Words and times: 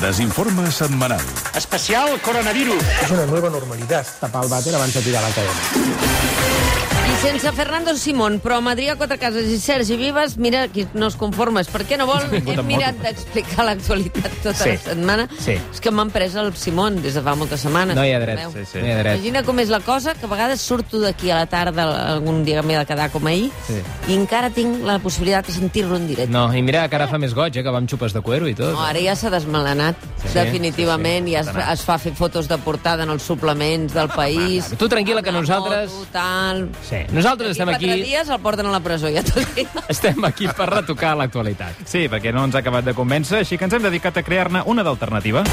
Desinforme 0.00 0.70
setmanal. 0.72 1.20
Especial 1.54 2.18
coronavirus. 2.22 2.82
Es 3.04 3.10
una 3.10 3.26
nueva 3.26 3.50
normalidad. 3.50 4.06
Tapar 4.18 4.44
el 4.44 4.50
vàter 4.50 4.74
abans 4.74 4.94
de 4.96 5.02
tirar 5.04 5.22
la 5.22 5.28
cadena. 5.36 6.79
Sense 7.20 7.52
Fernando 7.52 7.92
Simón, 8.00 8.38
però 8.40 8.56
amb 8.62 8.70
Adrià 8.72 8.94
Quatrecases 8.96 9.44
i 9.52 9.58
Sergi 9.60 9.98
Vives, 10.00 10.38
mira, 10.40 10.62
qui 10.72 10.86
no 10.96 11.10
es 11.10 11.16
conforma, 11.20 11.60
és 11.60 11.68
perquè 11.68 11.98
no 12.00 12.06
vol. 12.08 12.22
Hem 12.32 12.62
mirat 12.64 12.96
d'explicar 13.02 13.66
l'actualitat 13.68 14.38
tota 14.40 14.54
Sí. 14.64 14.70
la 14.72 14.78
setmana. 14.86 15.26
Sí. 15.36 15.58
És 15.60 15.82
que 15.84 15.92
m'han 15.92 16.08
pres 16.10 16.32
el 16.40 16.48
Simón 16.56 16.96
des 17.04 17.18
de 17.18 17.22
fa 17.22 17.34
moltes 17.36 17.60
setmanes. 17.60 17.94
No 17.98 18.06
hi 18.08 18.14
ha 18.16 18.20
dret. 18.22 18.40
Sí, 18.54 18.64
sí. 18.72 18.80
No 18.80 18.88
hi 18.88 18.92
ha 18.94 18.98
dret. 19.02 19.18
Imagina 19.20 19.42
com 19.44 19.60
és 19.60 19.68
la 19.68 19.80
cosa, 19.84 20.14
que 20.16 20.24
a 20.24 20.30
vegades 20.32 20.64
surto 20.64 20.98
d'aquí 21.02 21.28
a 21.30 21.42
la 21.42 21.46
tarda, 21.52 21.84
algun 22.14 22.40
dia 22.44 22.62
que 22.62 22.66
m'he 22.66 22.78
de 22.80 22.86
quedar 22.88 23.10
com 23.12 23.28
ahir, 23.28 23.50
Sí. 23.68 23.76
i 24.08 24.16
encara 24.16 24.48
tinc 24.56 24.80
la 24.88 24.98
possibilitat 24.98 25.46
de 25.46 25.52
sentir-lo 25.58 25.96
en 26.00 26.08
directe. 26.08 26.32
No, 26.32 26.46
i 26.56 26.62
mira 26.62 26.88
que 26.88 26.96
ara 26.96 27.06
fa 27.06 27.18
més 27.20 27.34
goig, 27.36 27.52
eh, 27.54 27.62
que 27.62 27.68
va 27.70 27.78
amb 27.84 27.88
xupes 27.90 28.14
de 28.16 28.22
cuero 28.24 28.48
i 28.48 28.54
tot. 28.54 28.72
No, 28.72 28.80
ara 28.80 28.98
ja 28.98 29.14
s'ha 29.14 29.28
desmelenat, 29.28 29.94
Sí, 30.24 30.32
definitivament, 30.34 31.26
sí, 31.28 31.32
sí. 31.34 31.36
i 31.36 31.36
es, 31.36 31.52
es 31.76 31.82
fa 31.84 31.98
fer 31.98 32.14
fotos 32.16 32.48
de 32.48 32.56
portada 32.58 33.02
en 33.04 33.10
els 33.10 33.22
suplements 33.22 33.92
del 33.92 34.08
país. 34.08 34.72
Tu 34.78 34.88
tranquil·la 34.88 35.22
que 35.22 35.32
nosaltres- 35.32 35.90
Foto, 35.90 36.06
tal. 36.12 36.68
Sí, 36.88 36.96
nosaltres 37.12 37.52
estem 37.56 37.68
aquí... 37.72 37.86
quatre 37.86 38.02
dies 38.06 38.30
el 38.30 38.40
porten 38.40 38.68
a 38.70 38.74
la 38.74 38.80
presó, 38.84 39.10
ja 39.12 39.22
t'ho 39.26 39.42
dic. 39.54 39.70
Estem 39.94 40.24
aquí 40.28 40.48
per 40.56 40.68
retocar 40.70 41.14
l'actualitat. 41.18 41.84
Sí, 41.88 42.06
perquè 42.12 42.34
no 42.34 42.44
ens 42.46 42.56
ha 42.56 42.64
acabat 42.64 42.86
de 42.86 42.94
convèncer, 42.96 43.42
així 43.44 43.58
que 43.58 43.66
ens 43.68 43.76
hem 43.76 43.86
dedicat 43.86 44.20
a 44.20 44.26
crear-ne 44.26 44.64
una 44.70 44.86
d'alternativa. 44.86 45.44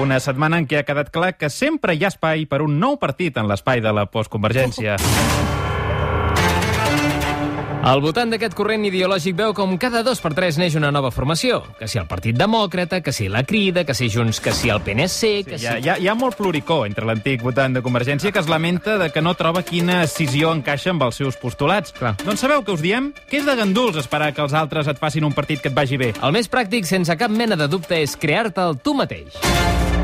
Una 0.00 0.20
setmana 0.20 0.60
en 0.60 0.68
què 0.68 0.82
ha 0.82 0.86
quedat 0.86 1.10
clar 1.12 1.34
que 1.40 1.50
sempre 1.50 1.96
hi 1.96 2.04
ha 2.04 2.12
espai 2.12 2.44
per 2.50 2.60
un 2.64 2.78
nou 2.80 2.98
partit 3.00 3.36
en 3.40 3.48
l'espai 3.48 3.80
de 3.84 3.94
la 3.96 4.06
postconvergència. 4.10 4.96
El 7.86 8.00
votant 8.02 8.32
d'aquest 8.32 8.56
corrent 8.58 8.82
ideològic 8.88 9.36
veu 9.38 9.52
com 9.54 9.76
cada 9.78 10.00
dos 10.02 10.18
per 10.18 10.32
tres 10.34 10.56
neix 10.58 10.74
una 10.74 10.88
nova 10.90 11.12
formació. 11.14 11.60
Que 11.78 11.86
si 11.86 12.00
el 12.00 12.08
Partit 12.10 12.34
Demòcrata, 12.34 12.98
que 12.98 13.12
si 13.14 13.28
la 13.30 13.44
Crida, 13.46 13.84
que 13.86 13.94
si 13.94 14.08
Junts, 14.10 14.40
que 14.42 14.50
si 14.50 14.72
el 14.74 14.80
PNC, 14.82 15.30
que 15.46 15.54
Hi 15.54 15.68
ha, 15.68 15.76
si... 15.76 15.84
hi, 15.84 15.90
ha, 15.92 15.94
hi 16.02 16.08
ha 16.10 16.16
molt 16.18 16.34
pluricó 16.34 16.80
entre 16.82 17.06
l'antic 17.06 17.44
votant 17.46 17.76
de 17.76 17.84
Convergència 17.86 18.32
que 18.34 18.42
es 18.42 18.48
lamenta 18.50 18.96
de 18.98 19.12
que 19.14 19.22
no 19.22 19.36
troba 19.38 19.62
quina 19.62 20.00
escissió 20.02 20.50
encaixa 20.50 20.90
amb 20.90 21.04
els 21.06 21.20
seus 21.22 21.38
postulats. 21.38 21.94
Clar. 21.94 22.16
Doncs 22.24 22.42
sabeu 22.42 22.64
què 22.66 22.74
us 22.74 22.82
diem? 22.82 23.12
Que 23.30 23.38
és 23.38 23.46
de 23.46 23.54
ganduls 23.54 24.00
esperar 24.02 24.32
que 24.34 24.42
els 24.42 24.56
altres 24.58 24.90
et 24.90 24.98
facin 24.98 25.28
un 25.28 25.36
partit 25.36 25.62
que 25.62 25.70
et 25.70 25.76
vagi 25.78 26.00
bé. 26.02 26.10
El 26.26 26.34
més 26.34 26.50
pràctic, 26.50 26.88
sense 26.90 27.14
cap 27.14 27.30
mena 27.30 27.54
de 27.54 27.70
dubte, 27.70 28.00
és 28.02 28.16
crear-te'l 28.18 28.80
tu 28.82 28.96
mateix. 28.98 29.38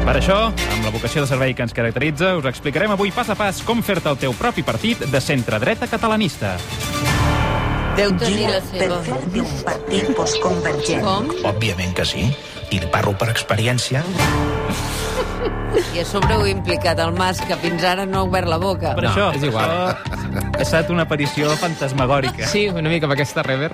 Per 0.06 0.14
això, 0.14 0.38
amb 0.54 0.86
la 0.86 0.94
vocació 0.94 1.26
de 1.26 1.32
servei 1.34 1.58
que 1.58 1.66
ens 1.66 1.74
caracteritza, 1.74 2.36
us 2.38 2.46
explicarem 2.46 2.94
avui 2.94 3.10
pas 3.10 3.26
a 3.26 3.38
pas 3.38 3.58
com 3.66 3.82
fer-te 3.82 4.14
el 4.14 4.22
teu 4.22 4.38
propi 4.38 4.62
partit 4.62 5.02
de 5.02 5.24
centre-dreta 5.26 5.90
catalanista. 5.90 6.54
Deu 7.92 8.12
tenir 8.16 8.46
la 8.48 8.60
per 8.64 8.78
seva... 8.86 8.98
fer-te 9.04 9.42
un 9.44 9.58
partit 9.66 10.12
postconvergent. 10.16 11.04
Com? 11.04 11.28
Òbviament 11.50 11.92
que 11.98 12.06
sí. 12.08 12.24
I 12.72 12.80
parlo 12.94 13.12
per 13.20 13.28
experiència. 13.34 14.00
I 15.94 16.00
a 16.00 16.04
sobre 16.04 16.34
ho 16.36 16.44
he 16.46 16.50
implicat 16.52 16.98
el 17.00 17.12
Mas, 17.16 17.40
que 17.40 17.56
fins 17.56 17.82
ara 17.84 18.04
no 18.06 18.18
ha 18.20 18.22
obert 18.24 18.46
la 18.48 18.58
boca. 18.58 18.94
Per 18.94 19.04
No, 19.04 19.10
això, 19.10 19.34
és 19.34 19.42
igual. 19.42 19.70
això 19.70 20.58
ha 20.58 20.62
estat 20.62 20.90
una 20.90 21.02
aparició 21.02 21.50
fantasmagòrica. 21.56 22.46
Sí, 22.46 22.68
una 22.68 22.88
mica 22.88 23.06
amb 23.06 23.14
aquesta 23.14 23.42
rever. 23.42 23.72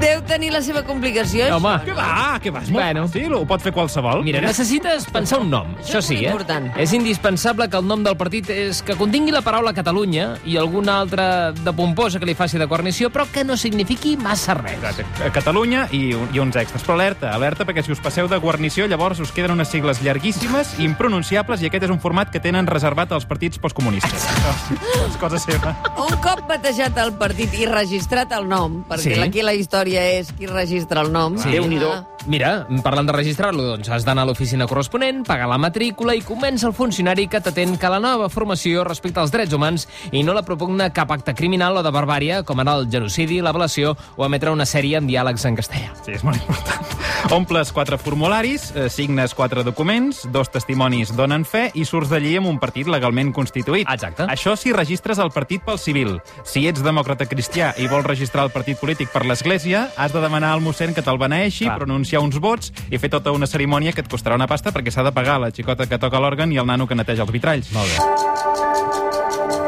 Deu 0.00 0.22
tenir 0.26 0.50
la 0.52 0.60
seva 0.62 0.82
complicació. 0.84 1.44
això. 1.46 1.56
Home, 1.56 1.74
Què 1.86 1.94
va? 1.94 2.40
Què 2.42 2.50
va? 2.52 2.62
És 2.62 2.70
molt 2.70 2.82
Bueno. 2.82 3.06
fàcil, 3.08 3.32
ho 3.34 3.44
pot 3.46 3.60
fer 3.62 3.72
qualsevol. 3.72 4.22
Mira, 4.24 4.40
necessites 4.40 5.06
pensar 5.06 5.38
un 5.40 5.50
nom. 5.50 5.74
Això 5.76 6.00
sí, 6.02 6.16
eh? 6.24 6.26
important. 6.30 6.72
És 6.76 6.92
indispensable 6.92 7.68
que 7.68 7.76
el 7.76 7.86
nom 7.86 8.02
del 8.02 8.16
partit 8.16 8.50
és 8.50 8.82
que 8.82 8.94
contingui 8.96 9.30
la 9.32 9.40
paraula 9.42 9.72
Catalunya 9.72 10.36
i 10.44 10.56
alguna 10.56 10.98
altra 11.00 11.52
de 11.52 11.72
pomposa 11.72 12.18
que 12.18 12.26
li 12.26 12.34
faci 12.34 12.58
de 12.58 12.64
guarnició, 12.66 13.10
però 13.10 13.26
que 13.30 13.44
no 13.44 13.56
signifiqui 13.56 14.16
massa 14.16 14.54
res. 14.54 14.74
Exacte. 14.74 15.04
Catalunya 15.32 15.88
i, 15.92 16.12
un- 16.14 16.28
i 16.32 16.38
uns 16.38 16.56
extras. 16.56 16.82
Però 16.84 16.94
alerta, 16.94 17.30
alerta, 17.34 17.64
perquè 17.64 17.82
si 17.82 17.92
us 17.92 18.00
passeu 18.00 18.28
de 18.28 18.36
guarnició, 18.38 18.86
llavors 18.86 19.20
us 19.20 19.32
queden 19.32 19.52
unes 19.52 19.68
sigles 19.68 20.02
llarguíssimes, 20.02 20.53
impronunciables, 20.78 21.62
i 21.62 21.66
aquest 21.68 21.84
és 21.84 21.90
un 21.90 22.00
format 22.00 22.30
que 22.30 22.40
tenen 22.40 22.66
reservat 22.66 23.12
als 23.12 23.26
partits 23.26 23.58
postcomunistes. 23.58 24.26
No, 24.44 25.06
és 25.08 25.16
cosa 25.20 25.38
seva. 25.42 25.74
Un 26.00 26.16
cop 26.24 26.44
batejat 26.48 26.96
el 27.02 27.12
partit 27.20 27.54
i 27.58 27.66
registrat 27.66 28.32
el 28.32 28.48
nom, 28.48 28.82
perquè 28.88 29.14
Sí. 29.14 29.20
aquí 29.20 29.42
la 29.42 29.54
història 29.54 30.02
és 30.18 30.32
qui 30.32 30.46
registra 30.46 31.00
el 31.02 31.12
nom. 31.12 31.36
Sí. 31.38 31.50
Déu-n'hi-do. 31.50 31.92
Ah, 31.92 32.04
Mira, 32.26 32.66
parlant 32.82 33.04
de 33.06 33.12
registrar-lo, 33.12 33.62
doncs 33.62 33.90
has 33.92 34.04
d'anar 34.06 34.22
a 34.22 34.26
l'oficina 34.30 34.66
corresponent, 34.66 35.26
pagar 35.26 35.46
la 35.46 35.58
matrícula 35.58 36.14
i 36.16 36.22
comença 36.22 36.66
el 36.66 36.72
funcionari 36.72 37.28
que 37.28 37.38
t'atén 37.38 37.76
que 37.76 37.90
la 37.92 38.00
nova 38.00 38.30
formació 38.30 38.82
respecta 38.82 39.20
els 39.20 39.30
drets 39.30 39.52
humans 39.52 39.86
i 40.10 40.22
no 40.24 40.32
la 40.32 40.42
propugna 40.42 40.88
cap 40.90 41.10
acte 41.12 41.34
criminal 41.34 41.76
o 41.76 41.82
de 41.82 41.92
barbària, 41.92 42.42
com 42.42 42.58
ara 42.60 42.78
el 42.78 42.88
genocidi, 42.90 43.42
l'ablació 43.42 43.94
o 44.16 44.24
emetre 44.24 44.50
una 44.50 44.64
sèrie 44.64 44.96
amb 44.96 45.10
diàlegs 45.10 45.44
en 45.44 45.56
castellà. 45.56 45.92
Sí, 46.02 46.12
és 46.12 46.24
molt 46.24 46.40
important. 46.40 47.03
Omples 47.30 47.72
quatre 47.72 47.98
formularis, 47.98 48.72
eh, 48.76 48.88
signes 48.88 49.34
quatre 49.34 49.64
documents, 49.64 50.24
dos 50.32 50.50
testimonis 50.52 51.14
donen 51.16 51.44
fe 51.44 51.70
i 51.74 51.84
surts 51.84 52.10
d'allí 52.12 52.36
amb 52.38 52.50
un 52.50 52.58
partit 52.58 52.86
legalment 52.86 53.32
constituït. 53.32 53.88
Exacte. 53.90 54.26
Això 54.28 54.56
si 54.56 54.72
registres 54.72 55.18
el 55.18 55.30
partit 55.30 55.64
pel 55.64 55.78
civil. 55.78 56.20
Si 56.44 56.66
ets 56.68 56.84
demòcrata 56.84 57.26
cristià 57.26 57.72
i 57.78 57.88
vols 57.88 58.06
registrar 58.06 58.44
el 58.44 58.52
partit 58.54 58.78
polític 58.78 59.10
per 59.12 59.24
l'Església, 59.24 59.88
has 59.96 60.12
de 60.12 60.20
demanar 60.20 60.52
al 60.52 60.62
mossèn 60.64 60.94
que 60.94 61.02
te'l 61.02 61.18
beneeixi, 61.18 61.64
Clar. 61.64 61.78
pronunciar 61.78 62.22
uns 62.22 62.38
vots 62.38 62.72
i 62.90 62.98
fer 62.98 63.10
tota 63.10 63.32
una 63.32 63.46
cerimònia 63.46 63.92
que 63.92 64.04
et 64.04 64.10
costarà 64.10 64.34
una 64.34 64.46
pasta 64.46 64.72
perquè 64.72 64.92
s'ha 64.92 65.02
de 65.02 65.12
pagar 65.12 65.40
la 65.40 65.50
xicota 65.50 65.86
que 65.86 65.98
toca 65.98 66.20
l'òrgan 66.20 66.52
i 66.52 66.58
el 66.58 66.66
nano 66.66 66.86
que 66.86 66.94
neteja 66.94 67.22
els 67.22 67.32
vitralls. 67.32 67.72
Molt 67.72 67.88
bé. 67.88 69.63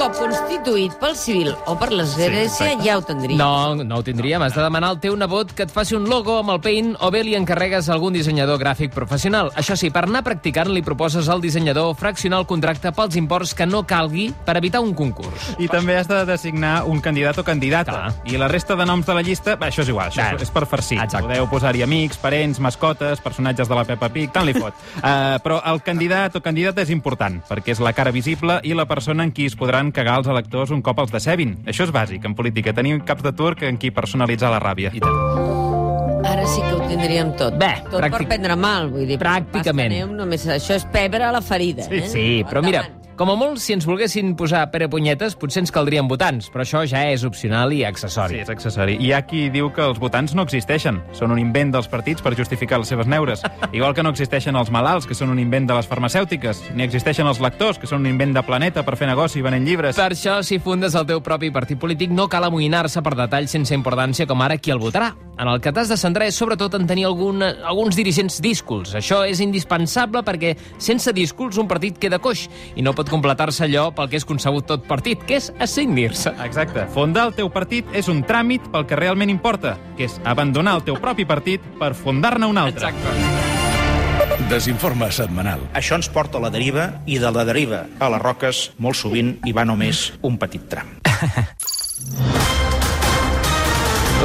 Cop 0.00 0.14
constituït 0.16 0.94
pel 0.96 1.12
civil 1.12 1.50
o 1.68 1.74
per 1.76 1.90
l'església, 1.92 2.70
exacte. 2.70 2.86
ja 2.86 2.94
ho 2.96 3.02
tindria. 3.04 3.36
No, 3.36 3.84
no 3.84 3.98
ho 3.98 4.04
tindríem. 4.04 4.40
Has 4.40 4.54
de 4.56 4.62
demanar 4.64 4.94
al 4.94 5.00
teu 5.02 5.12
nebot 5.12 5.50
que 5.52 5.66
et 5.66 5.72
faci 5.74 5.92
un 5.92 6.06
logo 6.08 6.38
amb 6.40 6.54
el 6.54 6.60
Paint 6.64 6.94
o 7.04 7.10
bé 7.12 7.20
li 7.26 7.34
encarregues 7.36 7.90
a 7.90 7.92
algun 7.92 8.16
dissenyador 8.16 8.56
gràfic 8.62 8.94
professional. 8.94 9.50
Això 9.60 9.76
sí, 9.76 9.90
per 9.92 10.06
anar 10.06 10.22
practicant 10.24 10.70
li 10.72 10.80
proposes 10.80 11.28
al 11.28 11.42
dissenyador 11.44 11.92
fraccionar 12.00 12.38
el 12.40 12.46
contracte 12.48 12.94
pels 12.96 13.18
imports 13.20 13.52
que 13.58 13.66
no 13.68 13.82
calgui 13.84 14.30
per 14.46 14.54
evitar 14.56 14.80
un 14.80 14.94
concurs. 14.96 15.50
I 15.60 15.68
també 15.68 15.98
has 15.98 16.08
de 16.08 16.22
designar 16.24 16.86
un 16.88 17.04
candidat 17.04 17.42
o 17.42 17.44
candidata. 17.44 17.98
Clar. 17.98 18.32
I 18.32 18.40
la 18.40 18.48
resta 18.48 18.78
de 18.80 18.88
noms 18.88 19.04
de 19.04 19.18
la 19.18 19.26
llista, 19.26 19.58
bé, 19.60 19.68
això 19.68 19.84
és 19.84 19.92
igual, 19.92 20.08
això 20.08 20.30
Clar. 20.30 20.40
és 20.48 20.54
per 20.56 20.64
farcir. 20.64 20.96
Exacte. 21.04 21.28
Podeu 21.28 21.50
posar-hi 21.52 21.84
amics, 21.84 22.16
parents, 22.24 22.62
mascotes, 22.64 23.20
personatges 23.20 23.68
de 23.68 23.76
la 23.76 23.84
Peppa 23.84 24.08
Pig, 24.16 24.32
tant 24.32 24.48
li 24.48 24.56
fot. 24.56 24.72
uh, 25.04 25.36
però 25.44 25.60
el 25.68 25.84
candidat 25.84 26.40
o 26.40 26.44
candidata 26.48 26.80
és 26.88 26.96
important, 26.96 27.42
perquè 27.52 27.76
és 27.76 27.84
la 27.84 27.92
cara 27.92 28.16
visible 28.16 28.62
i 28.64 28.72
la 28.72 28.88
persona 28.88 29.28
en 29.28 29.36
qui 29.36 29.44
es 29.44 29.60
podran 29.60 29.89
cagar 29.92 30.18
els 30.18 30.26
electors 30.28 30.70
un 30.70 30.82
cop 30.82 30.98
els 30.98 31.10
decebin. 31.12 31.58
Això 31.66 31.84
és 31.84 31.92
bàsic 31.92 32.24
en 32.24 32.34
política, 32.34 32.72
tenir 32.72 32.98
caps 33.04 33.22
de 33.22 33.32
turc 33.32 33.62
en 33.62 33.76
qui 33.78 33.90
personalitzar 33.90 34.50
la 34.50 34.60
ràbia. 34.60 34.90
I 34.94 35.00
tant. 35.00 36.26
Ara 36.30 36.44
sí 36.46 36.60
que 36.60 36.74
ho 36.76 36.80
tindríem 36.86 37.32
tot. 37.36 37.56
Bé, 37.58 37.82
tot 37.90 38.00
per 38.00 38.10
pràctic- 38.10 38.28
prendre 38.28 38.56
mal, 38.56 38.90
vull 38.92 39.06
dir. 39.06 39.18
Pràcticament. 39.18 39.94
Només, 40.12 40.46
això 40.46 40.74
és 40.76 40.84
pebre 40.92 41.24
a 41.24 41.32
la 41.32 41.40
ferida, 41.40 41.86
eh? 41.90 42.06
Sí, 42.08 42.44
però 42.48 42.62
mira, 42.62 42.84
Endavant. 42.84 42.99
Com 43.20 43.28
a 43.28 43.34
molt, 43.36 43.58
si 43.60 43.74
ens 43.76 43.84
volguessin 43.84 44.30
posar 44.32 44.62
pere 44.72 44.86
punyetes, 44.88 45.34
potser 45.36 45.60
ens 45.60 45.72
caldrien 45.74 46.06
votants, 46.08 46.46
però 46.48 46.64
això 46.64 46.80
ja 46.88 47.02
és 47.12 47.20
opcional 47.28 47.74
i 47.76 47.82
accessori. 47.84 48.38
Sí, 48.38 48.46
és 48.46 48.48
accessori. 48.48 48.94
Hi 48.96 49.10
ha 49.12 49.18
qui 49.28 49.42
diu 49.52 49.68
que 49.76 49.84
els 49.84 50.00
votants 50.00 50.32
no 50.32 50.46
existeixen. 50.48 51.02
Són 51.12 51.34
un 51.34 51.42
invent 51.42 51.74
dels 51.74 51.90
partits 51.92 52.24
per 52.24 52.32
justificar 52.38 52.78
les 52.80 52.88
seves 52.88 53.10
neures. 53.12 53.44
Igual 53.76 53.92
que 53.92 54.06
no 54.06 54.14
existeixen 54.14 54.56
els 54.56 54.72
malalts, 54.72 55.04
que 55.04 55.18
són 55.18 55.34
un 55.34 55.42
invent 55.42 55.68
de 55.68 55.76
les 55.76 55.90
farmacèutiques. 55.90 56.62
Ni 56.72 56.86
existeixen 56.88 57.28
els 57.28 57.42
lectors, 57.44 57.76
que 57.76 57.90
són 57.90 58.00
un 58.06 58.08
invent 58.14 58.32
de 58.38 58.46
Planeta 58.46 58.86
per 58.88 58.96
fer 58.96 59.10
negoci 59.12 59.44
venent 59.44 59.68
llibres. 59.68 60.00
Per 60.00 60.14
això, 60.14 60.40
si 60.40 60.56
fundes 60.56 60.96
el 60.96 61.04
teu 61.12 61.20
propi 61.20 61.52
partit 61.52 61.76
polític, 61.76 62.16
no 62.16 62.24
cal 62.32 62.48
amoïnar-se 62.48 63.04
per 63.04 63.18
detalls 63.20 63.52
sense 63.52 63.76
importància 63.76 64.24
com 64.24 64.40
ara 64.40 64.56
qui 64.56 64.72
el 64.72 64.80
votarà. 64.80 65.12
En 65.40 65.48
el 65.48 65.60
que 65.64 65.72
t'has 65.72 65.88
de 65.88 65.96
centrar 65.96 66.26
és 66.28 66.36
sobretot 66.36 66.74
en 66.76 66.84
tenir 66.84 67.06
algun, 67.08 67.40
alguns 67.40 67.96
dirigents 67.96 68.42
díscols. 68.44 68.92
Això 68.98 69.22
és 69.24 69.40
indispensable 69.40 70.20
perquè 70.26 70.52
sense 70.76 71.14
díscols 71.16 71.56
un 71.62 71.68
partit 71.70 71.96
queda 72.02 72.18
coix 72.20 72.42
i 72.76 72.84
no 72.84 72.92
pot 72.96 73.08
completar-se 73.08 73.64
allò 73.64 73.86
pel 73.96 74.10
que 74.12 74.20
és 74.20 74.28
concebut 74.28 74.68
tot 74.68 74.84
partit, 74.84 75.22
que 75.24 75.38
és 75.40 75.48
assignar-se. 75.56 76.34
Exacte. 76.44 76.84
Fundar 76.92 77.30
el 77.30 77.36
teu 77.38 77.48
partit 77.48 77.88
és 77.96 78.10
un 78.12 78.20
tràmit 78.28 78.68
pel 78.74 78.84
que 78.84 79.00
realment 79.00 79.32
importa, 79.32 79.78
que 79.96 80.10
és 80.10 80.18
abandonar 80.28 80.76
el 80.76 80.84
teu 80.90 81.00
propi 81.00 81.24
partit 81.24 81.64
per 81.80 81.94
fundar-ne 81.96 82.50
un 82.50 82.60
altre. 82.60 82.92
Exacte. 82.92 84.50
Desinforme 84.50 85.08
setmanal. 85.14 85.62
Això 85.72 85.96
ens 85.96 86.10
porta 86.12 86.36
a 86.36 86.44
la 86.44 86.52
deriva 86.52 86.90
i 87.08 87.16
de 87.22 87.32
la 87.32 87.46
deriva 87.48 87.86
a 87.96 88.12
les 88.12 88.20
roques 88.20 88.66
molt 88.76 88.98
sovint 88.98 89.38
hi 89.46 89.56
va 89.56 89.64
només 89.64 90.10
un 90.20 90.36
petit 90.42 90.68
tram. 90.68 90.98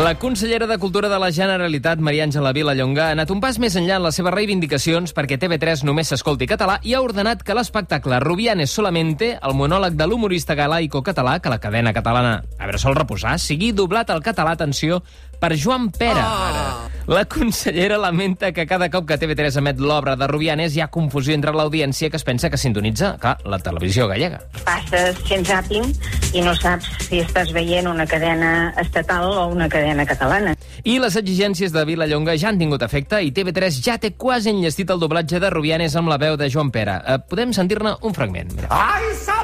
La 0.04 0.20
consellera 0.20 0.68
de 0.68 0.78
Cultura 0.78 1.08
de 1.08 1.18
la 1.18 1.30
Generalitat, 1.32 2.02
Maria 2.04 2.26
Àngela 2.28 2.52
Vilallonga, 2.52 3.06
ha 3.06 3.14
anat 3.16 3.30
un 3.32 3.40
pas 3.40 3.56
més 3.64 3.78
enllà 3.80 3.96
en 3.96 4.04
les 4.04 4.18
seves 4.20 4.34
reivindicacions 4.36 5.14
perquè 5.16 5.38
TV3 5.40 5.86
només 5.88 6.12
s'escolti 6.12 6.50
català 6.52 6.82
i 6.84 6.92
ha 6.92 7.00
ordenat 7.00 7.46
que 7.48 7.56
l'espectacle 7.56 8.20
Rubianes 8.20 8.76
Solamente, 8.76 9.38
el 9.40 9.56
monòleg 9.56 9.96
de 9.96 10.10
l'humorista 10.12 10.52
galaico-català 10.60 11.38
que 11.40 11.54
la 11.54 11.62
cadena 11.64 11.96
catalana 11.96 12.42
a 12.60 12.68
veure 12.68 12.82
sol 12.84 13.00
reposar, 13.00 13.38
sigui 13.40 13.72
doblat 13.72 14.12
al 14.12 14.20
català, 14.20 14.58
atenció, 14.60 15.00
per 15.40 15.56
Joan 15.60 15.92
Pera. 15.92 16.26
Oh. 16.26 16.92
La 17.08 17.26
consellera 17.26 18.00
lamenta 18.00 18.52
que 18.52 18.66
cada 18.66 18.90
cop 18.90 19.06
que 19.06 19.20
TV3 19.22 19.60
emet 19.62 19.78
l'obra 19.78 20.16
de 20.18 20.26
Rubianes 20.26 20.74
hi 20.74 20.82
ha 20.82 20.88
confusió 20.90 21.36
entre 21.36 21.54
l'audiència 21.54 22.10
que 22.10 22.18
es 22.18 22.26
pensa 22.26 22.50
que 22.50 22.58
sintonitza, 22.58 23.12
clar, 23.22 23.36
la 23.46 23.60
televisió 23.62 24.08
gallega. 24.10 24.40
Passes 24.66 25.20
fent 25.28 25.46
zàping 25.46 25.86
i 26.34 26.42
no 26.42 26.56
saps 26.58 26.90
si 27.06 27.22
estàs 27.22 27.54
veient 27.54 27.86
una 27.92 28.08
cadena 28.10 28.74
estatal 28.82 29.30
o 29.30 29.46
una 29.54 29.70
cadena 29.70 30.08
catalana. 30.10 30.56
I 30.82 30.98
les 31.04 31.20
exigències 31.22 31.76
de 31.76 31.86
Vilallonga 31.86 32.34
ja 32.42 32.50
han 32.50 32.58
tingut 32.58 32.82
efecte 32.82 33.22
i 33.22 33.30
TV3 33.30 33.80
ja 33.86 34.00
té 34.02 34.16
quasi 34.18 34.50
enllestit 34.50 34.90
el 34.90 35.02
doblatge 35.02 35.38
de 35.44 35.54
Rubianes 35.54 35.94
amb 36.02 36.10
la 36.10 36.18
veu 36.18 36.40
de 36.42 36.50
Joan 36.50 36.74
Pere. 36.74 36.98
Eh, 37.06 37.20
podem 37.30 37.54
sentir-ne 37.54 38.00
un 38.02 38.18
fragment. 38.18 38.50
Mira. 38.58 38.74
¡Ay, 38.74 39.14
santos 39.14 39.26
clavos 39.26 39.26
de 39.26 39.35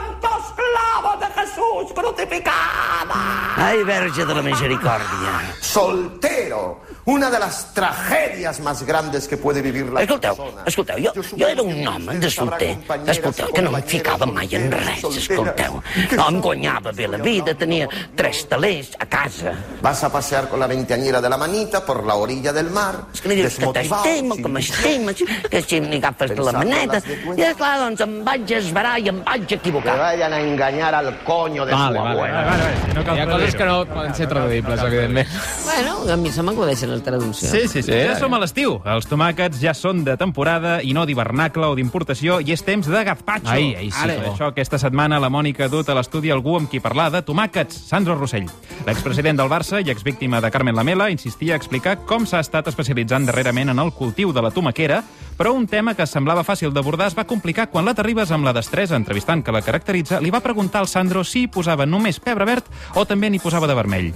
Jesús 1.61 1.93
crucificada! 1.93 3.55
Ay, 3.55 3.83
Verge 3.83 4.25
de 4.25 4.33
la 4.33 4.41
Misericordia. 4.41 5.55
Soltero, 5.59 6.81
una 7.05 7.29
de 7.31 7.39
las 7.39 7.73
tragedias 7.73 8.59
más 8.59 8.83
grandes 8.83 9.27
que 9.27 9.37
puede 9.37 9.61
vivir 9.61 9.87
la 9.87 10.01
Escolteu, 10.03 10.35
persona. 10.35 10.61
escolteu, 10.65 10.97
jo, 11.03 11.11
jo 11.37 11.47
era 11.47 11.61
un 11.61 11.87
home 11.87 12.17
de 12.19 12.29
solter. 12.29 12.77
Escolteu, 13.07 13.47
que 13.53 13.61
no 13.61 13.75
em 13.77 13.83
ficava 13.83 14.25
mai 14.25 14.47
en 14.53 14.71
res, 14.71 15.03
escolteu. 15.17 15.81
No, 16.15 16.27
em 16.29 16.39
guanyava 16.41 16.91
bé 16.91 17.07
la 17.07 17.17
vida, 17.17 17.55
tenia 17.55 17.87
tres 18.15 18.45
talers 18.47 18.91
a 18.99 19.05
casa. 19.05 19.53
Vas 19.81 20.03
a 20.03 20.11
pasear 20.11 20.47
con 20.47 20.59
la 20.59 20.67
veinteañera 20.67 21.21
de 21.21 21.29
la 21.29 21.37
manita 21.37 21.83
por 21.85 22.03
la 22.05 22.15
orilla 22.15 22.53
del 22.53 22.69
mar, 22.69 23.07
És 23.13 23.21
que 23.21 23.29
li 23.29 23.35
dius 23.35 23.55
que 23.55 23.65
desmotivado, 23.65 24.03
t'estimo, 24.03 24.35
sin 24.35 24.43
que 24.43 24.49
m'estimes, 24.49 25.23
que 25.49 25.61
si 25.63 25.81
m'hi 25.81 25.97
agafes 25.97 26.35
de 26.35 26.41
la 26.43 26.51
maneta. 26.53 27.01
I 27.35 27.41
esclar, 27.49 27.79
doncs 27.79 28.01
em 28.05 28.23
vaig 28.23 28.51
esverar 28.51 28.99
i 28.99 29.09
em 29.09 29.23
vaig 29.23 29.45
Que 29.47 29.55
equivocar. 29.55 29.97
vayan 29.97 30.33
a 30.33 30.39
engañar 30.39 30.93
al 30.95 31.23
coño 31.23 31.65
de 31.65 31.73
Vale, 31.73 31.97
su 31.97 32.03
vale, 32.03 32.15
abuela. 32.15 32.43
vale, 32.43 32.63
vale, 32.63 32.75
si 32.87 32.93
no 32.93 33.15
Hi 33.15 33.19
ha 33.19 33.25
coses 33.29 33.55
que 33.55 33.65
no 33.65 33.85
poden 33.85 34.13
ser 34.15 34.27
traduïbles, 34.29 34.83
evidentment. 34.83 35.27
Bueno, 35.65 36.13
a 36.13 36.15
mi 36.17 36.31
se 36.31 36.41
m'acudeixen 36.43 36.90
les 36.91 37.03
traduccions. 37.03 37.51
Sí, 37.51 37.67
sí, 37.67 37.83
sí. 37.85 37.91
Ja 37.91 38.17
som 38.19 38.33
a 38.35 38.39
l'estiu. 38.41 38.77
Els 38.85 39.07
tomàquets 39.09 39.61
ja 39.61 39.73
són 39.77 40.03
de 40.05 40.17
temporada 40.19 40.79
i 40.83 40.93
no 40.93 41.05
d'hivernacle 41.07 41.69
o 41.71 41.75
d'importació 41.77 42.39
i 42.43 42.53
és 42.53 42.63
temps 42.67 42.87
de 42.87 43.03
gazpacho. 43.07 43.49
Ai, 43.51 43.71
ai, 43.75 43.89
sí, 43.91 43.97
Ara, 44.03 44.17
que 44.17 44.27
bo. 44.27 44.33
això, 44.35 44.51
aquesta 44.51 44.79
setmana 44.81 45.19
la 45.19 45.31
Mònica 45.33 45.65
ha 45.65 45.71
dut 45.71 45.89
a 45.89 45.95
l'estudi 45.97 46.31
algú 46.31 46.57
amb 46.59 46.69
qui 46.69 46.81
parlar 46.83 47.09
de 47.13 47.23
tomàquets, 47.25 47.77
Sandro 47.87 48.15
Rossell. 48.19 48.49
L'expresident 48.85 49.37
del 49.39 49.49
Barça 49.49 49.81
i 49.81 49.89
exvíctima 49.93 50.41
de 50.41 50.51
Carmen 50.51 50.75
Lamela 50.75 51.09
insistia 51.13 51.55
a 51.55 51.61
explicar 51.61 51.97
com 52.05 52.25
s'ha 52.25 52.41
estat 52.43 52.67
especialitzant 52.71 53.25
darrerament 53.29 53.69
en 53.73 53.79
el 53.79 53.93
cultiu 53.93 54.33
de 54.33 54.41
la 54.41 54.51
tomaquera, 54.51 55.01
però 55.37 55.53
un 55.55 55.67
tema 55.67 55.95
que 55.97 56.05
semblava 56.05 56.43
fàcil 56.45 56.73
d'abordar 56.73 57.07
es 57.11 57.17
va 57.17 57.25
complicar 57.25 57.69
quan 57.71 57.85
la 57.85 57.95
Terribas, 57.97 58.31
amb 58.31 58.45
la 58.45 58.53
destresa 58.53 58.95
entrevistant 58.95 59.43
que 59.43 59.51
la 59.55 59.61
caracteritza, 59.61 60.19
li 60.21 60.29
va 60.29 60.43
preguntar 60.43 60.81
al 60.81 60.87
Sandro 60.87 61.23
si 61.23 61.45
hi 61.45 61.47
posava 61.47 61.85
només 61.85 62.19
pebre 62.19 62.45
verd 62.45 62.69
o 62.95 63.05
també 63.05 63.29
n'hi 63.29 63.39
posava 63.41 63.69
de 63.69 63.77
vermell. 63.77 64.13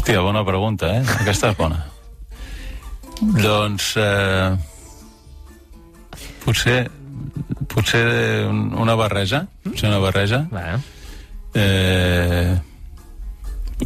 Hòstia, 0.00 0.20
bona 0.24 0.40
pregunta, 0.48 0.88
eh? 0.96 1.02
Aquesta 1.20 1.50
és 1.52 1.56
bona. 1.58 1.82
Doncs... 3.20 3.90
Eh, 4.00 4.56
potser... 6.46 6.78
Potser 7.70 8.00
un- 8.48 8.72
una 8.80 8.94
barreja. 8.96 9.42
Potser 9.66 9.90
una 9.92 9.98
barreja. 10.00 10.46
Va, 10.52 10.78
Eh, 11.52 12.56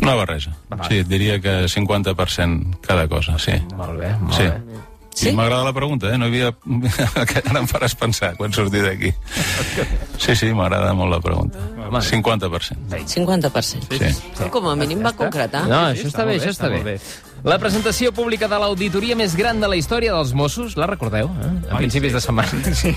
una 0.02 0.14
barreja. 0.14 0.52
Sí, 0.86 1.02
diria 1.02 1.40
que 1.40 1.64
50% 1.66 2.78
cada 2.86 3.08
cosa, 3.08 3.38
sí. 3.38 3.52
molt 3.74 3.98
bé, 3.98 4.10
molt 4.20 4.34
Sí. 4.36 4.42
bé. 4.42 4.60
Sí? 5.14 5.30
M'agrada 5.32 5.62
la 5.68 5.72
pregunta, 5.72 6.10
eh? 6.10 6.18
No 6.18 6.26
havia... 6.26 6.50
que 7.30 7.42
ara 7.44 7.60
em 7.60 7.68
faràs 7.70 7.94
pensar 7.98 8.32
quan 8.38 8.52
surti 8.52 8.82
d'aquí. 8.82 9.12
Sí, 10.18 10.34
sí, 10.34 10.50
m'agrada 10.56 10.90
molt 10.98 11.14
la 11.14 11.20
pregunta. 11.22 11.62
50%. 11.94 12.90
50%. 13.14 13.94
Sí. 13.94 14.10
Sí. 14.10 14.48
Com 14.50 14.66
a 14.68 14.74
mínim 14.78 15.04
va 15.06 15.14
concretar. 15.14 15.64
No, 15.70 15.84
això 15.92 16.10
està 16.10 16.26
bé, 16.26 16.40
això 16.40 16.50
està 16.50 16.72
bé. 16.72 16.98
La 17.44 17.58
presentació 17.60 18.08
pública 18.16 18.48
de 18.48 18.56
l'auditoria 18.56 19.12
més 19.20 19.34
gran 19.36 19.58
de 19.60 19.68
la 19.68 19.76
història 19.76 20.14
dels 20.14 20.30
Mossos, 20.32 20.78
la 20.80 20.86
recordeu? 20.88 21.26
Eh? 21.28 21.48
A 21.68 21.76
principis 21.76 22.14
de 22.16 22.22
setmana. 22.24 22.48
Sí. 22.74 22.94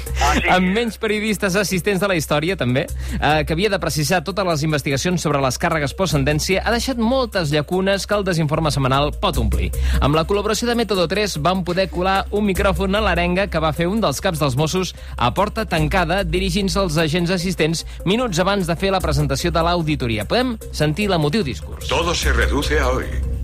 Amb 0.49 0.71
menys 0.71 0.95
periodistes 1.01 1.57
assistents 1.59 1.99
de 1.99 2.07
la 2.07 2.15
història, 2.15 2.55
també, 2.55 2.85
eh, 2.87 3.43
que 3.43 3.53
havia 3.53 3.69
de 3.69 3.79
precisar 3.83 4.21
totes 4.23 4.47
les 4.47 4.63
investigacions 4.63 5.21
sobre 5.21 5.41
les 5.43 5.59
càrregues 5.59 5.91
post-sentència, 5.99 6.63
ha 6.63 6.71
deixat 6.71 6.95
moltes 6.95 7.51
llacunes 7.51 8.07
que 8.07 8.15
el 8.15 8.23
desinforme 8.23 8.71
setmanal 8.71 9.11
pot 9.19 9.35
omplir. 9.43 9.69
Amb 9.99 10.15
la 10.15 10.23
col·laboració 10.23 10.71
de 10.71 10.79
Método 10.79 11.09
3 11.11 11.37
vam 11.43 11.65
poder 11.67 11.89
colar 11.91 12.21
un 12.31 12.47
micròfon 12.47 12.95
a 12.95 13.03
l'arenga 13.03 13.49
que 13.51 13.59
va 13.59 13.75
fer 13.75 13.91
un 13.91 13.99
dels 13.99 14.23
caps 14.23 14.39
dels 14.39 14.55
Mossos 14.55 14.95
a 15.17 15.33
porta 15.35 15.67
tancada 15.67 16.23
dirigint-se 16.23 16.79
als 16.79 16.95
agents 17.03 17.35
assistents 17.35 17.83
minuts 18.05 18.39
abans 18.39 18.67
de 18.67 18.79
fer 18.79 18.95
la 18.95 19.03
presentació 19.03 19.51
de 19.51 19.67
l'auditoria. 19.67 20.23
Podem 20.23 20.55
sentir 20.71 21.11
l'emotiu 21.11 21.43
discurs. 21.43 21.91
Todo 21.91 22.15
se 22.15 22.31
reduce 22.31 22.79
a 22.79 22.93
hoy. 22.95 23.36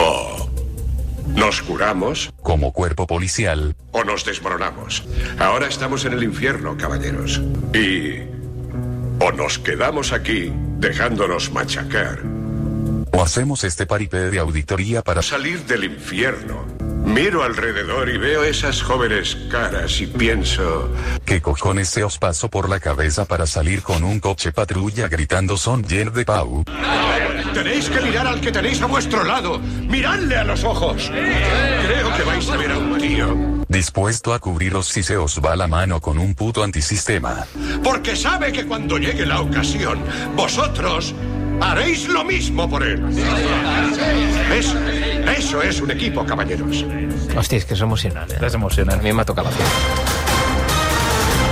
O 0.00 0.48
nos 1.34 1.62
curamos 1.62 2.32
Como 2.42 2.72
cuerpo 2.72 3.06
policial, 3.06 3.76
o 3.92 4.02
nos 4.04 4.24
desmoronamos. 4.24 5.04
Ahora 5.38 5.68
estamos 5.68 6.04
en 6.04 6.14
el 6.14 6.22
infierno, 6.24 6.76
caballeros. 6.76 7.40
Y... 7.72 8.20
o 9.20 9.32
nos 9.32 9.58
quedamos 9.58 10.12
aquí 10.12 10.52
dejándonos 10.78 11.52
machacar. 11.52 12.18
o 13.12 13.22
hacemos 13.22 13.64
este 13.64 13.86
paripé 13.86 14.30
de 14.30 14.38
auditoría 14.38 15.02
para 15.02 15.22
Salir 15.22 15.64
del 15.66 15.84
infierno. 15.84 16.64
Miro 17.04 17.42
alrededor 17.42 18.08
y 18.08 18.18
veo 18.18 18.44
esas 18.44 18.82
jóvenes 18.82 19.36
caras 19.50 20.00
y 20.00 20.06
pienso... 20.06 20.92
¿Qué 21.24 21.40
cojones 21.40 21.88
se 21.88 22.04
os 22.04 22.18
pasó 22.18 22.48
por 22.48 22.68
la 22.68 22.78
cabeza 22.78 23.24
para 23.24 23.46
salir 23.46 23.82
con 23.82 24.04
un 24.04 24.20
coche 24.20 24.52
patrulla 24.52 25.08
gritando 25.08 25.56
son 25.56 25.82
Yer 25.84 26.12
de 26.12 26.24
Pau? 26.24 26.64
Tenéis 27.62 27.90
que 27.90 28.00
mirar 28.00 28.26
al 28.26 28.40
que 28.40 28.50
tenéis 28.50 28.80
a 28.80 28.86
vuestro 28.86 29.22
lado. 29.22 29.58
Miradle 29.58 30.34
a 30.34 30.44
los 30.44 30.64
ojos. 30.64 31.10
Creo 31.12 32.16
que 32.16 32.22
vais 32.22 32.48
a 32.48 32.56
ver 32.56 32.72
a 32.72 32.78
un 32.78 32.96
tío. 32.96 33.36
Dispuesto 33.68 34.32
a 34.32 34.38
cubriros 34.38 34.86
si 34.86 35.02
se 35.02 35.18
os 35.18 35.42
va 35.44 35.54
la 35.56 35.66
mano 35.66 36.00
con 36.00 36.18
un 36.18 36.34
puto 36.34 36.62
antisistema. 36.62 37.44
Porque 37.84 38.16
sabe 38.16 38.50
que 38.50 38.64
cuando 38.64 38.96
llegue 38.96 39.26
la 39.26 39.42
ocasión, 39.42 40.02
vosotros 40.34 41.14
haréis 41.60 42.08
lo 42.08 42.24
mismo 42.24 42.66
por 42.66 42.82
él. 42.82 43.04
Eso, 44.54 44.78
eso 45.36 45.62
es 45.62 45.82
un 45.82 45.90
equipo, 45.90 46.24
caballeros. 46.24 46.86
Hòstia, 47.36 47.60
és 47.60 47.68
que 47.68 47.76
és 47.76 47.84
emocionant, 47.84 48.32
eh? 48.32 48.40
És 48.40 48.56
emocionant. 48.56 48.98
A 48.98 49.04
mi 49.04 49.12
m'ha 49.12 49.28
tocat 49.28 49.44
la 49.44 49.52
pell. 49.52 50.09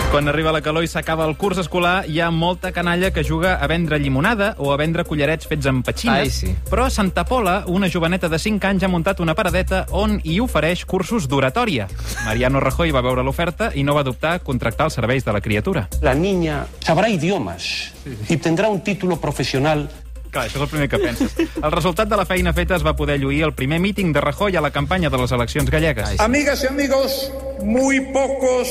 Quan 0.08 0.26
arriba 0.26 0.54
la 0.56 0.62
calor 0.64 0.86
i 0.86 0.88
s'acaba 0.88 1.26
el 1.28 1.34
curs 1.36 1.58
escolar, 1.60 2.06
hi 2.08 2.22
ha 2.24 2.30
molta 2.32 2.70
canalla 2.72 3.10
que 3.12 3.20
juga 3.22 3.58
a 3.60 3.66
vendre 3.68 3.98
llimonada 4.00 4.54
o 4.56 4.72
a 4.72 4.76
vendre 4.80 5.04
collarets 5.04 5.44
fets 5.46 5.68
amb 5.68 5.84
petxines. 5.84 6.22
Ai, 6.24 6.30
sí. 6.32 6.54
Però 6.70 6.86
a 6.86 6.90
Santa 6.90 7.26
Pola, 7.28 7.58
una 7.68 7.90
joveneta 7.92 8.30
de 8.32 8.38
5 8.40 8.70
anys 8.70 8.86
ha 8.86 8.88
muntat 8.88 9.20
una 9.20 9.34
paradeta 9.36 9.84
on 9.92 10.16
hi 10.24 10.38
ofereix 10.40 10.86
cursos 10.88 11.28
d'oratòria. 11.28 11.90
Mariano 12.24 12.58
Rajoy 12.64 12.90
va 12.96 13.04
veure 13.04 13.22
l'oferta 13.22 13.68
i 13.76 13.84
no 13.84 13.92
va 13.94 14.02
dubtar 14.02 14.38
a 14.38 14.40
contractar 14.40 14.88
els 14.88 14.96
serveis 14.96 15.28
de 15.28 15.34
la 15.36 15.42
criatura. 15.44 15.84
La 16.00 16.14
niña 16.14 16.64
sabrá 16.80 17.10
idiomas 17.10 17.92
y 18.30 18.38
tendrá 18.38 18.68
un 18.68 18.80
título 18.80 19.20
profesional 19.20 19.90
Clar, 20.28 20.44
això 20.44 20.58
és 20.58 20.62
el 20.62 20.68
primer 20.68 20.88
que 20.92 20.98
penses. 21.00 21.36
El 21.56 21.72
resultat 21.72 22.08
de 22.08 22.16
la 22.16 22.26
feina 22.28 22.52
feta 22.52 22.76
es 22.76 22.84
va 22.84 22.92
poder 22.96 23.16
lluir 23.20 23.42
el 23.46 23.54
primer 23.56 23.80
míting 23.80 24.12
de 24.12 24.20
Rajoy 24.20 24.56
a 24.56 24.60
la 24.60 24.70
campanya 24.70 25.08
de 25.08 25.16
les 25.16 25.32
eleccions 25.32 25.70
gallegues. 25.70 26.20
Amigas 26.20 26.64
y 26.64 26.66
amigos, 26.66 27.32
muy 27.64 28.00
pocos 28.12 28.68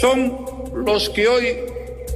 son 0.00 0.36
los 0.74 1.10
que 1.10 1.28
hoy 1.28 1.56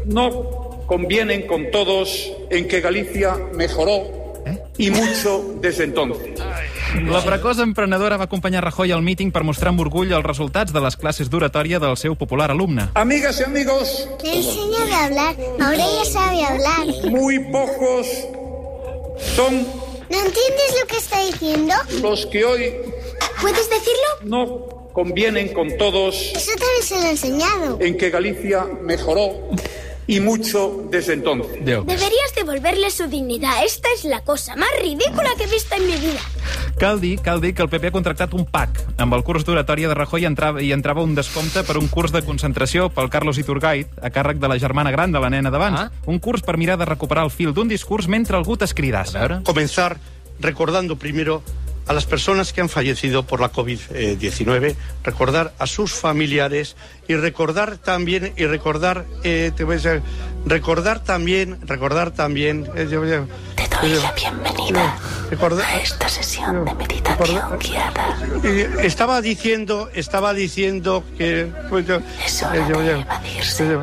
no 0.07 0.85
convienen 0.87 1.47
con 1.47 1.71
todos 1.71 2.31
en 2.51 2.69
que 2.69 2.81
Galicia 2.81 3.37
mejoró 3.55 4.43
y 4.79 4.91
mucho 4.91 5.55
desde 5.61 5.85
entonces. 5.85 6.39
La 7.11 7.21
precoç 7.21 7.59
emprenedora 7.61 8.17
va 8.17 8.25
acompanyar 8.25 8.63
Rajoy 8.65 8.93
al 8.93 9.03
míting 9.03 9.33
per 9.33 9.43
mostrar 9.45 9.69
amb 9.73 9.81
orgull 9.83 10.13
els 10.15 10.25
resultats 10.25 10.73
de 10.73 10.81
les 10.81 10.97
classes 10.97 11.29
d'oratòria 11.29 11.81
del 11.83 11.97
seu 11.97 12.15
popular 12.17 12.51
alumne. 12.55 12.89
Amigas 12.95 13.41
y 13.41 13.45
amigos, 13.45 14.09
Le 14.23 14.37
enseño 14.37 14.79
a 14.95 15.05
hablar, 15.05 15.35
ahora 15.61 15.85
ya 15.99 16.05
sabe 16.11 16.45
hablar. 16.45 16.87
muy 17.11 17.39
pocos 17.51 18.07
son 19.35 19.67
¿No 20.09 20.17
entiendes 20.19 20.77
lo 20.81 20.87
que 20.87 20.97
está 20.99 21.21
diciendo? 21.27 21.75
los 22.01 22.27
que 22.27 22.45
hoy 22.45 22.73
¿Puedes 23.41 23.69
decirlo? 23.69 24.11
no 24.23 24.86
convienen 24.97 25.53
con 25.53 25.77
todos 25.77 26.33
Eso 26.35 26.53
también 26.53 26.83
se 26.83 26.95
lo 26.95 27.03
he 27.03 27.11
enseñado. 27.11 27.79
en 27.83 27.99
que 27.99 28.09
Galicia 28.09 28.65
mejoró 28.83 29.51
y 30.07 30.21
mucho 30.21 30.87
desde 30.91 31.13
entonces. 31.13 31.63
Deberías 31.63 32.35
devolverle 32.35 32.91
su 32.91 33.07
dignidad. 33.07 33.63
Esta 33.63 33.89
es 33.95 34.05
la 34.05 34.23
cosa 34.23 34.57
más 34.57 34.71
ridícula 34.81 35.29
que 35.37 35.45
he 35.45 35.49
visto 35.49 35.75
en 35.75 35.87
mi 35.87 35.97
vida. 35.97 36.21
Cal 36.79 37.01
dir, 37.01 37.21
cal 37.21 37.43
dir 37.43 37.55
que 37.55 37.61
el 37.61 37.69
PP 37.69 37.89
ha 37.89 37.91
contractat 37.91 38.33
un 38.33 38.47
PAC. 38.47 38.87
Amb 38.97 39.13
el 39.13 39.25
curs 39.25 39.45
d'oratòria 39.45 39.89
de 39.89 39.99
Rajoy 39.99 40.25
entrava, 40.25 40.63
hi 40.63 40.73
entrava 40.73 41.05
un 41.05 41.15
descompte 41.15 41.65
per 41.65 41.77
un 41.77 41.89
curs 41.89 42.13
de 42.13 42.23
concentració 42.25 42.89
pel 42.89 43.11
Carlos 43.11 43.37
Iturgait, 43.37 43.93
a 44.01 44.09
càrrec 44.09 44.41
de 44.41 44.49
la 44.49 44.59
germana 44.63 44.95
gran 44.95 45.13
de 45.13 45.21
la 45.21 45.29
nena 45.29 45.53
d'abans. 45.53 45.81
Ah. 45.81 45.91
Un 46.07 46.21
curs 46.21 46.41
per 46.41 46.57
mirar 46.57 46.79
de 46.81 46.89
recuperar 46.89 47.25
el 47.29 47.35
fil 47.35 47.53
d'un 47.53 47.69
discurs 47.69 48.09
mentre 48.09 48.37
algú 48.37 48.57
t'escridàs. 48.57 49.13
Comenzar 49.45 49.99
recordando 50.41 50.97
primero 50.97 51.43
a 51.87 51.93
las 51.93 52.05
personas 52.05 52.53
que 52.53 52.61
han 52.61 52.69
fallecido 52.69 53.23
por 53.25 53.41
la 53.41 53.53
COVID-19, 53.53 54.75
recordar 55.05 55.53
a 55.59 55.67
sus 55.67 55.93
familiares 55.93 56.77
y 57.07 57.15
recordar 57.15 57.79
también 57.79 58.33
y 58.37 58.45
recordar 58.47 59.05
eh, 59.23 59.53
te 59.57 59.65
voy 59.65 59.75
a 59.75 59.79
decir, 59.79 60.03
recordar 60.47 61.01
también 61.05 61.59
recordar 61.67 62.11
también 62.11 62.69
eh, 62.75 62.89
yo- 62.91 63.05
yo- 63.05 63.27
Te 63.55 63.89
doy 63.89 64.01
la 64.03 64.13
bienvenida. 64.13 64.99
recordar 65.31 65.81
esta 65.81 66.09
sesión 66.09 66.65
de 66.65 66.75
meditación 66.75 67.59
guiada. 67.59 68.19
estaba 68.83 69.21
diciendo, 69.21 69.89
estaba 69.95 70.35
diciendo 70.35 71.05
que 71.19 71.53
pues, 71.69 71.87
Es 72.25 72.43
hora 72.43 72.57
eh, 72.57 72.65
de 72.83 73.01
evadirse 73.01 73.65
del 73.65 73.81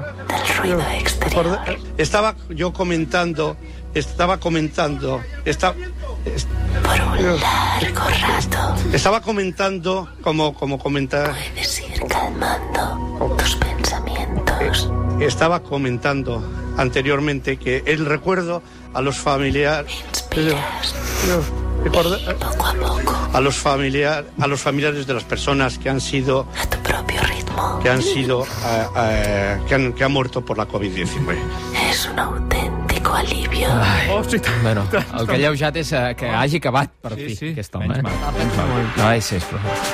ruido 0.58 0.82
exterior. 1.00 1.60
estaba 1.98 2.36
yo 2.50 2.74
comentando, 2.74 3.56
estaba 3.94 4.40
comentando, 4.40 5.22
estaba 5.46 5.76
Por 6.24 7.02
un 7.02 7.40
largo 7.40 8.10
rato 8.10 8.76
estaba 8.94 9.22
comentando 9.22 10.10
como 10.22 10.54
como 10.54 10.78
comentar 10.80 11.34
puedes 11.54 11.82
ir 11.82 12.02
calmando 12.08 13.36
tus 13.38 13.56
pensamientos. 13.56 14.90
estaba 15.20 15.62
comentando 15.62 16.44
anteriormente 16.78 17.58
que 17.58 17.84
el 17.86 18.06
recuerdo 18.06 18.62
a 18.94 19.02
los 19.02 19.18
familiares 19.18 20.04
Poco 21.84 22.10
a 22.16 22.74
poco, 22.74 23.30
a 23.34 23.42
los 23.42 23.58
familiar 23.58 24.26
a 24.40 24.48
los 24.48 24.62
familiares 24.62 25.06
de 25.06 25.14
las 25.14 25.24
personas 25.26 25.78
que 25.78 25.90
han 25.90 26.00
sido 26.00 26.48
a 26.58 26.66
tu 26.68 26.78
propio 26.78 27.22
ritmo. 27.22 27.80
que 27.82 27.90
han 27.90 28.02
sido 28.02 28.44
eh, 28.44 28.88
eh, 28.98 29.60
que, 29.68 29.76
han, 29.76 29.94
que 29.94 30.04
han 30.04 30.12
muerto 30.12 30.44
por 30.46 30.58
la 30.58 30.68
COVID-19. 30.68 31.36
Es 31.90 32.08
un 32.08 32.20
auténtico 32.20 32.73
alivio. 33.16 33.70
Oh, 34.12 34.24
sí, 34.24 34.38
Bueno, 34.62 34.88
el 34.92 35.28
que 35.28 35.34
ha 35.34 35.38
lleujat 35.46 35.78
és 35.78 35.92
eh, 35.94 36.16
que 36.18 36.30
hagi 36.30 36.58
acabat, 36.58 36.92
per 37.02 37.14
fi, 37.18 37.36
sí. 37.36 37.52
aquest 37.54 37.76
home. 37.76 37.88
Menys 37.90 38.00
eh? 38.00 38.04
mal, 38.08 38.34
menys 38.38 38.58
mal. 38.58 39.08
Ai, 39.08 39.22
sí. 39.22 39.40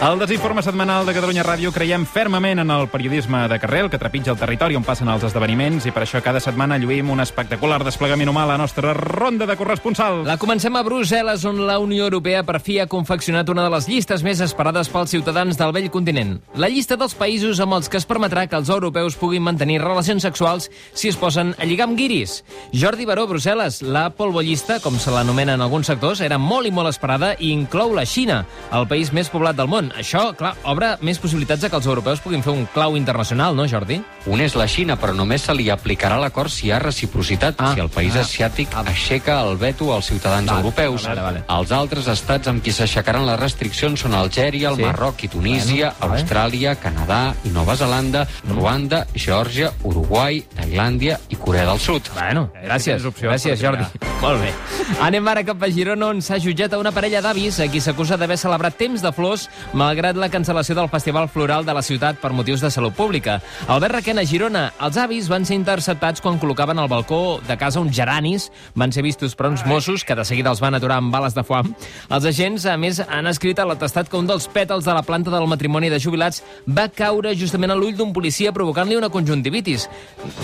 Al 0.05 0.19
desinforme 0.21 0.63
setmanal 0.63 1.07
de 1.07 1.15
Catalunya 1.17 1.43
Ràdio 1.43 1.73
creiem 1.75 2.05
fermament 2.07 2.63
en 2.63 2.71
el 2.71 2.87
periodisme 2.91 3.47
de 3.51 3.59
carrer, 3.59 3.83
el 3.85 3.89
que 3.91 3.99
trepitja 4.01 4.33
el 4.35 4.39
territori 4.39 4.77
on 4.79 4.85
passen 4.87 5.09
els 5.11 5.25
esdeveniments, 5.27 5.87
i 5.89 5.93
per 5.95 6.05
això 6.05 6.21
cada 6.23 6.41
setmana 6.43 6.79
lluïm 6.79 7.11
un 7.11 7.23
espectacular 7.23 7.81
desplegament 7.83 8.31
humà 8.31 8.45
a 8.45 8.51
la 8.53 8.59
nostra 8.61 8.93
ronda 8.93 9.47
de 9.49 9.57
corresponsal. 9.59 10.23
La 10.27 10.37
comencem 10.37 10.75
a 10.75 10.83
Brussel·les, 10.85 11.45
on 11.49 11.63
la 11.67 11.79
Unió 11.81 12.07
Europea 12.07 12.45
per 12.47 12.59
fi 12.63 12.79
ha 12.79 12.87
confeccionat 12.87 13.49
una 13.49 13.65
de 13.65 13.73
les 13.73 13.89
llistes 13.89 14.23
més 14.23 14.43
esperades 14.45 14.89
pels 14.93 15.11
ciutadans 15.15 15.59
del 15.59 15.73
vell 15.75 15.89
continent. 15.91 16.37
La 16.55 16.69
llista 16.71 16.97
dels 16.99 17.17
països 17.17 17.59
amb 17.59 17.79
els 17.79 17.89
que 17.89 17.99
es 17.99 18.07
permetrà 18.07 18.45
que 18.47 18.59
els 18.59 18.69
europeus 18.69 19.17
puguin 19.19 19.43
mantenir 19.43 19.81
relacions 19.81 20.23
sexuals 20.23 20.69
si 20.93 21.09
es 21.09 21.17
posen 21.19 21.55
a 21.57 21.65
lligar 21.65 21.89
amb 21.89 21.97
guiris. 21.97 22.43
Jordi 22.73 23.08
Baró, 23.09 23.25
Brussel·les, 23.27 23.79
la 23.89 24.11
polvollista, 24.13 24.75
com 24.83 24.93
se 25.01 25.09
l'anomena 25.09 25.55
en 25.57 25.61
alguns 25.65 25.87
sectors, 25.89 26.19
era 26.21 26.37
molt 26.37 26.67
i 26.67 26.71
molt 26.71 26.91
esperada 26.91 27.31
i 27.41 27.47
inclou 27.49 27.95
la 27.97 28.03
Xina, 28.05 28.43
el 28.77 28.85
país 28.87 29.09
més 29.17 29.31
poblat 29.33 29.57
del 29.57 29.65
món. 29.71 29.87
Això, 29.97 30.27
clar, 30.37 30.51
obre 30.69 30.91
més 31.01 31.17
possibilitats 31.17 31.63
de 31.65 31.71
que 31.73 31.79
els 31.79 31.87
europeus 31.89 32.21
puguin 32.21 32.43
fer 32.45 32.53
un 32.53 32.67
clau 32.73 32.93
internacional, 32.99 33.55
no, 33.57 33.65
Jordi? 33.67 33.97
Un 34.29 34.43
és 34.45 34.53
la 34.59 34.67
Xina, 34.69 34.93
però 35.01 35.15
només 35.17 35.41
se 35.41 35.55
li 35.57 35.71
aplicarà 35.73 36.19
l'acord 36.21 36.53
si 36.53 36.67
hi 36.67 36.71
ha 36.71 36.77
reciprocitat, 36.83 37.55
Ah. 37.57 37.71
si 37.73 37.79
el 37.81 37.89
país 37.89 38.15
Ah. 38.15 38.21
asiàtic 38.21 38.75
aixeca 38.85 39.39
el 39.41 39.57
veto 39.57 39.91
als 39.93 40.05
ciutadans 40.05 40.45
Vale, 40.45 40.59
europeus. 40.61 41.07
vale, 41.07 41.21
vale. 41.21 41.43
Els 41.49 41.71
altres 41.71 42.07
estats 42.07 42.47
amb 42.47 42.61
qui 42.63 42.71
s'aixecaran 42.71 43.25
les 43.25 43.39
restriccions 43.39 43.99
són 43.99 44.13
Algèria, 44.13 44.69
el 44.69 44.75
Sí. 44.75 44.83
Marroc 44.83 45.23
i 45.23 45.27
Tunísia, 45.29 45.95
Bueno, 45.97 46.13
vale. 46.13 46.21
Austràlia, 46.21 46.75
Canadà 46.75 47.33
i 47.43 47.49
Nova 47.49 47.75
Zelanda, 47.75 48.27
Ruanda, 48.47 49.07
Geòrgia, 49.15 49.73
Uruguai, 49.83 50.45
Tailàndia 50.55 51.19
i 51.29 51.35
Corea 51.35 51.65
del 51.65 51.79
Sud. 51.79 52.03
Bueno, 52.13 52.51
gràcies, 52.63 52.98
tens 52.99 53.07
opcions 53.07 53.31
gràcies, 53.31 53.59
Jordi. 53.61 53.85
Molt 54.19 54.41
bé. 54.43 54.51
Anem 55.05 55.27
ara 55.31 55.43
cap 55.47 55.61
a 55.63 55.69
Girona, 55.71 56.09
on 56.11 56.19
s'ha 56.21 56.39
jutjat 56.41 56.73
a 56.73 56.79
una 56.81 56.91
parella 56.91 57.21
d'avis 57.23 57.59
a 57.63 57.69
qui 57.71 57.79
s'acusa 57.79 58.17
d'haver 58.19 58.35
celebrat 58.37 58.75
temps 58.75 59.01
de 59.01 59.11
flors 59.15 59.47
malgrat 59.77 60.17
la 60.19 60.29
cancel·lació 60.31 60.75
del 60.75 60.89
Festival 60.91 61.29
Floral 61.31 61.65
de 61.65 61.75
la 61.75 61.83
ciutat 61.85 62.19
per 62.19 62.33
motius 62.35 62.61
de 62.61 62.71
salut 62.71 62.95
pública. 62.95 63.39
Albert 63.67 63.99
Requena, 63.99 64.25
Girona, 64.27 64.65
els 64.83 64.99
avis 64.99 65.29
van 65.31 65.47
ser 65.47 65.55
interceptats 65.55 66.21
quan 66.21 66.39
col·locaven 66.41 66.79
al 66.79 66.89
balcó 66.91 67.39
de 67.47 67.57
casa 67.57 67.79
uns 67.79 67.95
geranis. 67.95 68.49
Van 68.75 68.91
ser 68.91 69.05
vistos 69.05 69.35
per 69.39 69.47
uns 69.47 69.65
Mossos, 69.65 70.03
que 70.03 70.17
de 70.17 70.25
seguida 70.27 70.51
els 70.51 70.59
van 70.59 70.75
aturar 70.75 70.99
amb 70.99 71.13
bales 71.13 71.37
de 71.37 71.43
foam. 71.47 71.71
Els 72.09 72.27
agents, 72.27 72.65
a 72.67 72.75
més, 72.77 72.99
han 72.99 73.29
escrit 73.31 73.59
a 73.59 73.67
l'atestat 73.69 74.09
que 74.09 74.19
un 74.19 74.27
dels 74.27 74.49
pètals 74.51 74.85
de 74.85 74.95
la 74.95 75.05
planta 75.05 75.31
del 75.31 75.47
matrimoni 75.47 75.89
de 75.89 75.99
jubilats 75.99 76.43
va 76.67 76.89
caure 76.91 77.35
justament 77.39 77.71
a 77.71 77.79
l'ull 77.79 77.95
d'un 77.95 78.11
policia 78.13 78.51
provocant-li 78.51 78.99
una 78.99 79.11
conjuntivitis. 79.13 79.87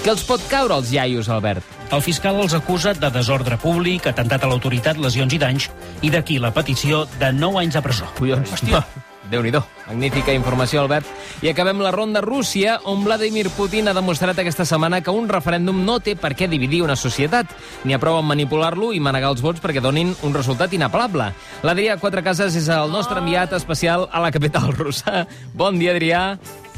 Què 0.04 0.14
els 0.14 0.24
pot 0.24 0.44
caure 0.52 0.78
als 0.78 0.94
iaios, 0.94 1.30
Albert? 1.30 1.66
El 1.92 2.02
fiscal 2.02 2.38
els 2.46 2.54
acusa 2.54 2.94
de 2.94 3.10
desordre 3.10 3.58
públic, 3.58 4.06
atemptat 4.06 4.44
a 4.46 4.50
l'autoritat, 4.52 5.00
lesions 5.02 5.34
i 5.34 5.40
danys, 5.42 5.66
i 6.06 6.12
d'aquí 6.14 6.38
la 6.38 6.52
petició 6.54 7.06
de 7.18 7.32
9 7.34 7.64
anys 7.64 7.74
de 7.74 7.82
presó. 7.82 8.06
Collons. 8.20 8.52
Hòstia. 8.54 8.84
Déu-n'hi-do. 9.32 9.64
Magnífica 9.88 10.34
informació, 10.38 10.84
Albert. 10.84 11.08
I 11.42 11.50
acabem 11.50 11.80
la 11.82 11.90
ronda 11.90 12.22
Rússia, 12.22 12.76
on 12.86 13.02
Vladimir 13.02 13.48
Putin 13.56 13.90
ha 13.90 13.96
demostrat 13.98 14.38
aquesta 14.38 14.68
setmana 14.70 15.00
que 15.02 15.10
un 15.10 15.26
referèndum 15.32 15.80
no 15.88 15.98
té 15.98 16.14
per 16.14 16.36
què 16.38 16.46
dividir 16.52 16.84
una 16.86 16.98
societat. 17.00 17.50
N'hi 17.82 17.98
ha 17.98 18.02
prou 18.04 18.20
en 18.20 18.30
manipular-lo 18.30 18.92
i 18.94 19.02
manegar 19.02 19.32
els 19.34 19.42
vots 19.42 19.64
perquè 19.64 19.82
donin 19.82 20.14
un 20.22 20.38
resultat 20.38 20.76
inapel·lable. 20.78 21.32
L'Adrià 21.66 21.98
Quatrecases 21.98 22.60
és 22.62 22.70
el 22.70 22.94
nostre 22.94 23.18
enviat 23.24 23.58
especial 23.58 24.06
a 24.12 24.22
la 24.22 24.30
capital 24.36 24.70
russa. 24.78 25.26
Bon 25.58 25.82
dia, 25.82 25.98
Adrià. 25.98 26.22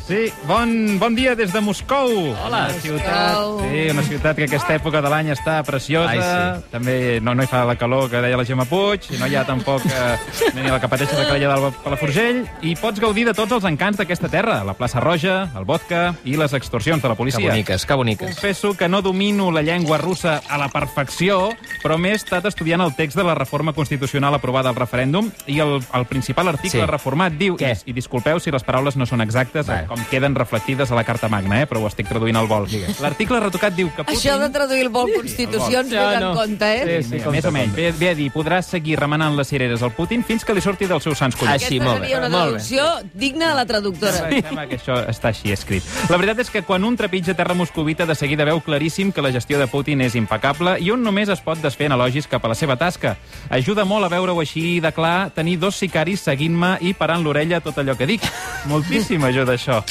Sí, 0.07 0.31
bon, 0.47 0.97
bon 0.99 1.15
dia 1.15 1.35
des 1.35 1.51
de 1.51 1.59
Moscou. 1.59 2.07
Hola. 2.45 2.69
Una 2.71 2.79
ciutat, 2.79 3.37
sí, 3.59 3.79
una 3.91 4.03
ciutat 4.07 4.37
que 4.39 4.45
aquesta 4.47 4.77
època 4.77 5.01
de 5.03 5.09
l'any 5.11 5.33
està 5.33 5.57
preciosa. 5.67 6.13
Ai, 6.13 6.21
sí. 6.61 6.67
També 6.71 6.93
no, 7.19 7.33
no 7.35 7.43
hi 7.43 7.49
fa 7.51 7.65
la 7.67 7.75
calor 7.75 8.05
que 8.07 8.21
deia 8.23 8.37
la 8.39 8.45
Gemma 8.47 8.63
Puig, 8.69 9.03
i 9.11 9.19
no 9.19 9.27
hi 9.27 9.35
ha 9.35 9.43
tampoc 9.43 9.83
eh, 9.83 10.15
ni 10.55 10.63
la 10.63 10.79
que 10.79 10.87
de 10.87 11.07
que 11.09 11.25
deia 11.33 11.49
del 11.51 11.73
Palafrugell, 11.83 12.39
i 12.63 12.77
pots 12.79 13.01
gaudir 13.03 13.25
de 13.27 13.33
tots 13.35 13.51
els 13.57 13.67
encants 13.67 13.99
d'aquesta 13.99 14.29
terra, 14.31 14.61
la 14.63 14.77
plaça 14.79 15.01
Roja, 15.03 15.49
el 15.59 15.65
vodka 15.67 16.13
i 16.23 16.37
les 16.39 16.53
extorsions 16.55 17.03
de 17.03 17.09
la 17.09 17.15
Que 17.15 17.23
policia. 17.25 17.49
boniques, 17.49 17.85
que 17.85 17.93
boniques. 17.93 18.31
Confesso 18.31 18.77
que 18.77 18.87
no 18.87 19.01
domino 19.01 19.51
la 19.51 19.61
llengua 19.61 19.97
russa 19.97 20.41
a 20.47 20.57
la 20.57 20.69
perfecció, 20.69 21.49
però 21.83 21.97
m'he 21.99 22.13
estat 22.15 22.45
estudiant 22.47 22.79
el 22.79 22.95
text 22.95 23.17
de 23.19 23.27
la 23.27 23.35
reforma 23.35 23.73
constitucional 23.73 24.33
aprovada 24.39 24.69
al 24.69 24.79
referèndum 24.79 25.29
i 25.47 25.59
el, 25.59 25.81
el 25.93 26.05
principal 26.05 26.47
article 26.47 26.79
Sí. 26.79 26.85
reformat 26.87 27.33
diu, 27.35 27.57
i, 27.59 27.73
i 27.91 27.93
disculpeu 27.93 28.39
si 28.39 28.51
les 28.55 28.63
paraules 28.63 28.95
no 28.95 29.05
són 29.05 29.19
exactes, 29.21 29.67
Va. 29.67 29.83
com 29.87 29.96
queden 30.09 30.35
reflectides 30.35 30.91
a 30.91 30.95
la 30.95 31.03
Carta 31.03 31.29
Magna, 31.29 31.61
eh, 31.61 31.67
però 31.67 31.81
ho 31.83 31.87
estic 31.87 32.07
traduint 32.09 32.37
al 32.37 32.47
vol. 32.47 32.67
L'article 33.01 33.39
retocat 33.43 33.75
diu 33.75 33.89
que 33.95 34.03
Putin... 34.03 34.17
Això 34.17 34.37
de 34.39 34.49
traduir 34.53 34.85
el 34.85 34.89
vol 34.93 35.11
Constitucions, 35.15 35.91
Ja, 35.91 36.09
vés 36.11 36.19
no. 36.21 36.31
en 36.31 36.37
compte, 36.37 36.69
eh? 36.75 37.01
Sí, 37.03 37.19
sí, 37.19 37.29
més 37.31 37.45
o 37.45 37.51
menys. 37.51 37.73
Ve, 37.75 37.91
ve 37.97 38.09
a 38.11 38.15
dir, 38.17 38.29
podràs 38.33 38.69
seguir 38.73 38.97
remenant 38.99 39.35
les 39.37 39.47
cireres 39.47 39.83
al 39.83 39.91
Putin 39.95 40.23
fins 40.27 40.45
que 40.45 40.53
li 40.53 40.61
surti 40.61 40.87
dels 40.89 41.03
seus 41.03 41.17
sants 41.17 41.35
collons. 41.35 41.55
Aquesta 41.55 41.93
seria 41.97 42.19
una 42.19 42.29
traducció 42.29 42.85
digna 43.13 43.49
de 43.51 43.55
la 43.55 43.65
traductora. 43.69 44.27
Em 44.29 44.43
sembla 44.43 44.67
que 44.69 44.79
això 44.79 44.97
està 45.09 45.31
així 45.33 45.51
escrit. 45.55 45.83
La 46.11 46.17
veritat 46.17 46.43
és 46.45 46.51
que 46.53 46.63
quan 46.67 46.83
un 46.87 46.97
trepitja 46.99 47.35
terra 47.37 47.55
moscovita 47.57 48.05
de 48.05 48.15
seguida 48.15 48.45
veu 48.47 48.61
claríssim 48.61 49.11
que 49.11 49.21
la 49.21 49.31
gestió 49.31 49.59
de 49.59 49.67
Putin 49.67 50.01
és 50.05 50.15
impecable 50.19 50.77
i 50.83 50.91
un 50.91 51.03
només 51.03 51.29
es 51.29 51.41
pot 51.41 51.59
desfer 51.63 51.87
en 51.87 51.95
elogis 51.97 52.27
cap 52.27 52.43
a 52.45 52.51
la 52.51 52.55
seva 52.55 52.75
tasca. 52.77 53.15
Ajuda 53.49 53.85
molt 53.85 54.05
a 54.05 54.11
veure-ho 54.11 54.39
així 54.41 54.79
de 54.83 54.91
clar 54.91 55.29
tenir 55.35 55.57
dos 55.59 55.75
sicaris 55.79 56.21
seguint-me 56.27 56.77
i 56.81 56.93
parant 56.97 57.23
l'orella 57.23 57.57
a 57.61 57.63
tot 57.63 57.77
allò 57.81 57.95
que 57.97 58.07
dic. 58.09 58.25
Moltíssim 58.67 59.23
ajuda 59.23 59.55
això. 59.55 59.81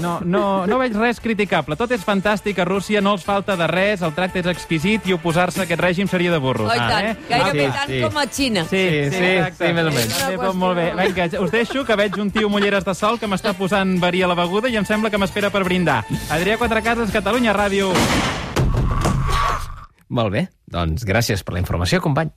No, 0.00 0.20
no, 0.20 0.66
no 0.68 0.76
veig 0.78 0.92
res 0.96 1.20
criticable. 1.24 1.76
Tot 1.76 1.90
és 1.94 2.02
fantàstic 2.04 2.58
a 2.60 2.64
Rússia, 2.68 3.00
no 3.00 3.14
els 3.16 3.24
falta 3.24 3.56
de 3.56 3.66
res, 3.70 4.02
el 4.04 4.12
tracte 4.16 4.40
és 4.42 4.46
exquisit 4.50 5.06
i 5.08 5.14
oposar-se 5.16 5.62
a 5.62 5.64
aquest 5.64 5.80
règim 5.80 6.08
seria 6.08 6.32
de 6.32 6.38
burros. 6.42 6.68
Oh, 6.68 6.74
i 6.74 6.78
tant. 6.78 7.06
eh? 7.06 7.16
Gairebé 7.30 7.66
Ah, 7.66 7.72
tant 7.80 7.92
sí. 7.92 8.00
com 8.02 8.18
a 8.20 8.26
Xina. 8.26 8.64
Sí, 8.68 8.82
sí, 9.10 9.30
sí, 9.56 9.72
més 9.72 9.86
o 9.86 9.92
menys. 9.94 10.12
Sí, 10.16 10.36
doncs, 10.36 10.54
molt 10.60 10.76
bé. 10.76 10.86
Vinga, 11.00 11.28
us 11.40 11.50
deixo, 11.54 11.84
que 11.88 11.96
veig 11.96 12.18
un 12.20 12.30
tio 12.30 12.46
amb 12.50 12.56
ulleres 12.60 12.84
de 12.84 12.94
sol 12.94 13.18
que 13.18 13.26
m'està 13.30 13.54
posant 13.56 13.96
verí 14.02 14.22
a 14.22 14.28
la 14.28 14.34
beguda 14.38 14.68
i 14.68 14.76
em 14.76 14.84
sembla 14.84 15.10
que 15.10 15.18
m'espera 15.18 15.50
per 15.50 15.64
brindar. 15.64 16.02
Adrià 16.30 16.58
Quatrecases, 16.60 17.12
Catalunya 17.14 17.54
Ràdio. 17.56 17.92
Molt 20.08 20.30
bé, 20.32 20.44
doncs 20.70 21.04
gràcies 21.06 21.42
per 21.42 21.56
la 21.56 21.60
informació, 21.62 22.00
company. 22.04 22.30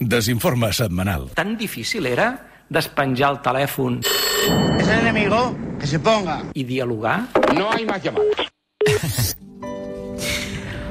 Desinforme 0.00 0.72
setmanal. 0.72 1.28
Tan 1.34 1.56
difícil 1.58 2.06
era 2.06 2.30
despenjar 2.70 3.32
el 3.34 3.40
telèfon 3.44 4.00
Es 4.78 4.88
el 4.88 5.00
enemigo, 5.00 5.54
que 5.78 5.86
se 5.86 5.98
ponga. 5.98 6.42
i 6.54 6.64
dialogar? 6.64 7.28
No 7.54 7.70
hay 7.72 7.86
más 7.86 8.02
llamadas. 8.02 8.46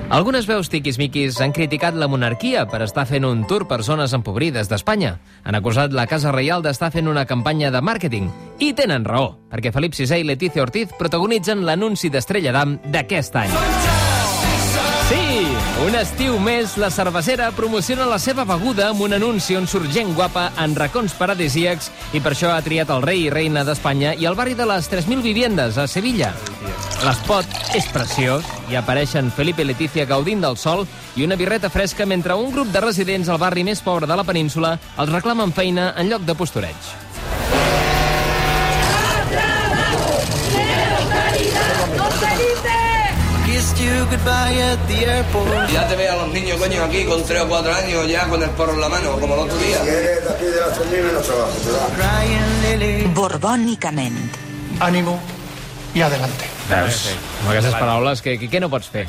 Algunes 0.10 0.48
veus 0.50 0.72
tiquismiquis 0.74 1.38
han 1.40 1.52
criticat 1.54 1.94
la 1.94 2.08
monarquia 2.10 2.64
per 2.66 2.82
estar 2.82 3.06
fent 3.06 3.28
un 3.28 3.44
tour 3.46 3.68
per 3.70 3.84
zones 3.86 4.16
empobrides 4.18 4.66
d'Espanya. 4.66 5.20
Han 5.46 5.60
acusat 5.60 5.94
la 5.94 6.08
Casa 6.10 6.34
Reial 6.34 6.66
d'estar 6.66 6.90
fent 6.96 7.08
una 7.08 7.28
campanya 7.30 7.70
de 7.70 7.82
màrqueting. 7.82 8.32
I 8.58 8.74
tenen 8.74 9.06
raó, 9.06 9.36
perquè 9.54 9.70
Felip 9.72 9.94
VI 9.94 10.24
i 10.24 10.26
Letícia 10.26 10.66
Ortiz 10.66 10.98
protagonitzen 10.98 11.62
l'anunci 11.62 12.10
d'Estrella 12.10 12.52
d'Am 12.58 12.80
d'aquest 12.90 13.38
any. 13.38 13.54
Sí, 13.54 13.99
un 15.90 15.96
estiu 15.98 16.36
més, 16.38 16.76
la 16.78 16.92
cervesera 16.94 17.48
promociona 17.58 18.06
la 18.06 18.20
seva 18.22 18.44
beguda 18.46 18.92
amb 18.92 19.02
un 19.02 19.16
anunci 19.16 19.56
on 19.58 19.66
surt 19.66 19.90
gent 19.90 20.12
guapa 20.14 20.44
en 20.62 20.76
racons 20.78 21.16
paradisíacs 21.18 21.88
i 22.14 22.22
per 22.22 22.36
això 22.36 22.52
ha 22.54 22.62
triat 22.62 22.92
el 22.94 23.02
rei 23.02 23.24
i 23.24 23.32
reina 23.34 23.64
d'Espanya 23.66 24.12
i 24.14 24.28
el 24.30 24.38
barri 24.38 24.54
de 24.60 24.68
les 24.70 24.92
3.000 24.92 25.26
viviendes 25.26 25.82
a 25.82 25.88
Sevilla. 25.90 26.30
L'espot 27.08 27.74
és 27.80 27.90
preciós 27.90 28.46
i 28.70 28.78
apareixen 28.78 29.34
Felipe 29.34 29.66
i 29.66 29.72
Letícia 29.72 30.06
gaudint 30.06 30.46
del 30.46 30.62
sol 30.62 30.86
i 31.18 31.26
una 31.26 31.40
birreta 31.40 31.74
fresca 31.74 32.06
mentre 32.06 32.38
un 32.38 32.54
grup 32.54 32.70
de 32.70 32.86
residents 32.86 33.30
al 33.30 33.42
barri 33.42 33.66
més 33.66 33.82
pobre 33.82 34.06
de 34.06 34.20
la 34.20 34.28
península 34.28 34.76
els 34.98 35.14
reclamen 35.16 35.56
feina 35.58 35.96
en 35.98 36.14
lloc 36.14 36.28
de 36.28 36.38
postureig. 36.38 37.09
Ya 45.74 45.88
te 45.88 45.96
veo 45.96 46.14
a 46.14 46.16
los 46.16 46.34
niños, 46.34 46.58
coño, 46.58 46.84
aquí 46.84 47.06
con 47.06 47.24
3 47.24 47.42
o 47.42 47.48
4 47.48 47.74
años 47.74 48.08
ya 48.08 48.28
con 48.28 48.42
el 48.42 48.50
porro 48.52 48.74
en 48.74 48.82
la 48.82 48.90
mano, 48.90 49.20
como 49.20 49.34
el 49.36 49.42
otro 49.42 49.58
día. 49.58 49.82
Si 49.84 49.90
eres 49.90 50.24
de 50.24 50.30
aquí 50.30 50.46
de 50.46 51.12
no 51.14 51.20
trabajas, 51.20 51.56
te 51.58 51.72
vas. 51.72 51.92
Crying 51.98 52.80
Lily. 52.80 53.12
Borbònicament. 53.14 54.36
Ánimo 54.80 55.20
y 55.94 56.02
adelante. 56.02 56.46
Veus? 56.70 57.08
Amb 57.42 57.50
aquestes 57.50 57.74
paraules, 57.74 58.22
què, 58.22 58.36
què, 58.38 58.60
no 58.62 58.70
pots 58.70 58.90
fer? 58.94 59.06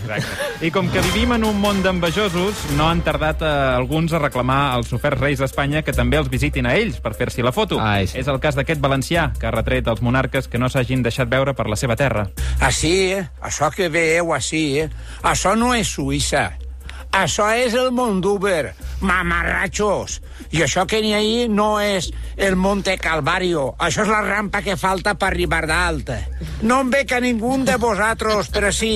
I 0.65 0.71
com 0.73 0.89
que 0.93 1.03
vivim 1.11 1.35
en 1.37 1.45
un 1.45 1.59
món 1.61 1.83
d'envejosos, 1.85 2.63
no 2.79 2.89
han 2.89 3.03
tardat 3.05 3.45
eh, 3.45 3.51
alguns 3.77 4.15
a 4.17 4.21
reclamar 4.23 4.73
als 4.73 4.93
oferts 4.97 5.21
reis 5.21 5.43
d'Espanya 5.43 5.85
que 5.85 5.93
també 5.97 6.17
els 6.21 6.31
visitin 6.33 6.71
a 6.71 6.75
ells 6.79 7.01
per 7.05 7.13
fer-s'hi 7.19 7.45
la 7.45 7.53
foto. 7.53 7.81
Ai, 7.85 8.09
sí. 8.09 8.19
És 8.23 8.31
el 8.33 8.41
cas 8.41 8.57
d'aquest 8.57 8.81
valencià, 8.81 9.29
que 9.37 9.51
ha 9.51 9.55
retret 9.55 9.93
als 9.93 10.01
monarques 10.01 10.49
que 10.49 10.63
no 10.63 10.73
s'hagin 10.73 11.05
deixat 11.05 11.29
veure 11.29 11.55
per 11.59 11.69
la 11.69 11.77
seva 11.77 11.99
terra. 12.01 12.31
Així, 12.65 12.95
eh? 13.19 13.29
Això 13.45 13.69
que 13.75 13.93
veieu 13.93 14.33
així, 14.37 14.65
eh? 14.87 14.91
Això 15.23 15.57
no 15.59 15.75
és 15.77 15.93
Suïssa. 15.93 16.49
Això 17.11 17.49
és 17.59 17.75
el 17.75 17.90
Mondúber, 17.90 18.75
mamarratxos. 19.02 20.21
I 20.55 20.62
això 20.62 20.85
que 20.87 21.00
n'hi 21.02 21.12
ahí 21.14 21.49
no 21.50 21.81
és 21.83 22.11
el 22.37 22.55
Monte 22.57 22.97
Calvario. 23.02 23.73
Això 23.79 24.05
és 24.07 24.12
la 24.12 24.23
rampa 24.23 24.62
que 24.62 24.79
falta 24.79 25.17
per 25.19 25.33
arribar 25.33 25.64
dalt. 25.67 26.12
No 26.62 26.81
em 26.85 26.93
veig 26.95 27.12
a 27.12 27.21
ningú 27.21 27.57
de 27.67 27.76
vosaltres 27.83 28.50
per 28.55 28.64
així, 28.71 28.95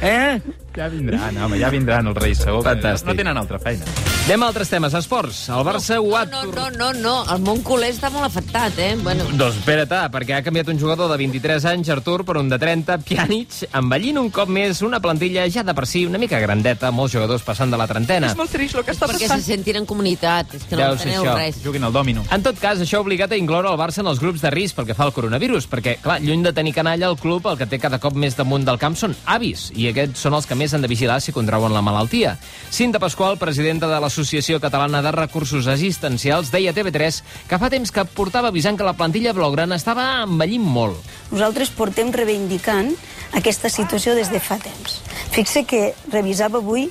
eh? 0.00 0.40
Ja 0.76 0.86
vindran, 0.88 1.36
home, 1.42 1.58
ja 1.58 1.68
vindran 1.72 2.06
els 2.06 2.16
reis, 2.20 2.38
segur. 2.38 2.62
Fantàstic. 2.62 3.08
No 3.08 3.14
tenen 3.18 3.36
altra 3.40 3.58
feina. 3.58 3.84
Anem 4.30 4.44
a 4.44 4.48
altres 4.52 4.68
temes. 4.70 4.92
Esports. 4.94 5.38
El 5.50 5.64
Barça 5.66 5.96
ho 5.98 6.12
ha... 6.14 6.20
No, 6.30 6.44
no, 6.52 6.68
no, 6.70 6.90
no, 6.94 7.14
el 7.34 7.40
món 7.42 7.62
culer 7.66 7.88
està 7.90 8.10
molt 8.14 8.28
afectat, 8.28 8.76
eh? 8.78 8.92
Bueno, 9.02 9.24
Doncs 9.34 9.56
espera't, 9.58 9.90
ah, 9.96 10.04
perquè 10.12 10.36
ha 10.36 10.42
canviat 10.46 10.68
un 10.70 10.78
jugador 10.78 11.10
de 11.10 11.16
23 11.18 11.64
anys, 11.72 11.90
Artur, 11.90 12.20
per 12.28 12.36
un 12.38 12.48
de 12.52 12.58
30, 12.62 13.00
Pjanic, 13.08 13.56
envellint 13.80 14.20
un 14.20 14.28
cop 14.30 14.52
més 14.52 14.82
una 14.86 15.00
plantilla 15.02 15.48
ja 15.50 15.64
de 15.66 15.74
per 15.74 15.86
si 15.90 16.04
una 16.06 16.20
mica 16.22 16.38
grandeta, 16.38 16.92
molts 16.94 17.16
jugadors 17.16 17.42
passant 17.42 17.72
de 17.74 17.80
la 17.80 17.88
trentena. 17.90 18.30
molt 18.38 18.54
trist 18.54 18.78
el 18.78 18.84
que 18.86 18.94
està 18.94 19.08
perquè 19.10 19.26
se 19.32 19.40
sentin 19.48 19.80
en 19.82 19.88
comunitat, 19.90 20.54
és 20.54 20.68
que 20.68 20.78
no 20.78 20.84
Deu 20.84 20.94
enteneu 21.00 21.24
això. 21.24 21.34
res. 21.40 21.58
Juguin 21.64 21.88
al 21.88 21.96
dòmino. 21.96 22.22
En 22.30 22.46
tot 22.46 22.60
cas, 22.62 22.78
això 22.78 23.00
ha 23.00 23.02
obligat 23.02 23.32
a 23.32 23.40
incloure 23.40 23.72
el 23.72 23.80
Barça 23.80 24.04
en 24.04 24.12
els 24.12 24.20
grups 24.22 24.44
de 24.44 24.54
risc 24.54 24.76
pel 24.78 24.86
que 24.86 24.94
fa 24.94 25.08
al 25.08 25.14
coronavirus, 25.16 25.66
perquè, 25.66 25.96
clar, 26.04 26.20
lluny 26.22 26.44
de 26.46 26.52
tenir 26.54 26.76
canalla, 26.76 27.08
el 27.10 27.18
club 27.18 27.50
el 27.50 27.58
que 27.58 27.66
té 27.66 27.80
cada 27.82 27.98
cop 27.98 28.14
més 28.14 28.36
damunt 28.38 28.68
del 28.68 28.78
camp 28.78 28.94
són 28.94 29.16
avis, 29.26 29.72
i 29.74 29.88
aquests 29.90 30.20
són 30.28 30.38
els 30.38 30.46
que 30.46 30.59
més 30.60 30.74
han 30.76 30.84
de 30.84 30.90
vigilar 30.90 31.20
si 31.24 31.32
contrauen 31.32 31.72
la 31.72 31.82
malaltia. 31.84 32.36
Cinta 32.70 33.00
Pasqual, 33.00 33.38
presidenta 33.40 33.88
de 33.88 34.00
l'Associació 34.02 34.60
Catalana 34.60 35.00
de 35.02 35.12
Recursos 35.16 35.68
Assistencials, 35.72 36.52
deia 36.52 36.74
a 36.74 36.76
TV3 36.76 37.22
que 37.48 37.60
fa 37.60 37.70
temps 37.72 37.92
que 37.94 38.04
portava 38.04 38.52
avisant 38.52 38.76
que 38.76 38.86
la 38.86 38.96
plantilla 38.98 39.34
blaugrana 39.36 39.78
estava 39.80 40.22
envellint 40.26 40.66
molt. 40.66 41.00
Nosaltres 41.32 41.72
portem 41.76 42.12
reivindicant 42.12 42.92
aquesta 43.36 43.70
situació 43.72 44.14
des 44.18 44.30
de 44.32 44.40
fa 44.42 44.58
temps. 44.60 45.00
Fixe 45.32 45.64
que 45.64 45.94
revisava 46.12 46.60
avui 46.60 46.90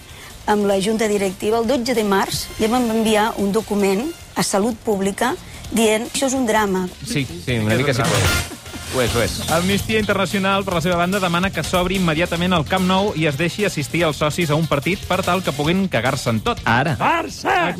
amb 0.49 0.65
la 0.65 0.79
Junta 0.81 1.07
Directiva, 1.07 1.59
el 1.59 1.67
12 1.69 1.93
de 1.93 2.05
març, 2.07 2.47
ja 2.57 2.71
vam 2.71 2.89
enviar 2.89 3.33
un 3.37 3.51
document 3.53 4.07
a 4.35 4.43
Salut 4.43 4.77
Pública 4.81 5.35
dient 5.69 6.07
això 6.09 6.29
és 6.31 6.37
un 6.37 6.47
drama. 6.49 6.87
Sí, 7.05 7.27
sí, 7.45 7.59
una 7.59 7.77
mica 7.77 7.93
sí 7.93 8.01
que 8.01 8.58
ho 8.93 9.01
és. 9.01 9.13
Ho 9.15 9.21
és. 9.21 9.35
Amnistia 9.53 9.99
Internacional, 10.01 10.63
per 10.65 10.75
la 10.77 10.81
seva 10.83 10.97
banda, 10.99 11.21
demana 11.21 11.51
que 11.53 11.63
s'obri 11.65 11.99
immediatament 11.99 12.55
el 12.57 12.65
Camp 12.69 12.87
Nou 12.89 13.13
i 13.15 13.27
es 13.29 13.37
deixi 13.39 13.65
assistir 13.67 14.03
els 14.07 14.19
socis 14.21 14.49
a 14.49 14.57
un 14.59 14.67
partit 14.67 15.03
per 15.09 15.21
tal 15.25 15.43
que 15.45 15.53
puguin 15.55 15.87
cagar-se 15.91 16.29
en 16.33 16.41
tot. 16.45 16.63
Ara. 16.65 16.95
Barça! 16.99 17.73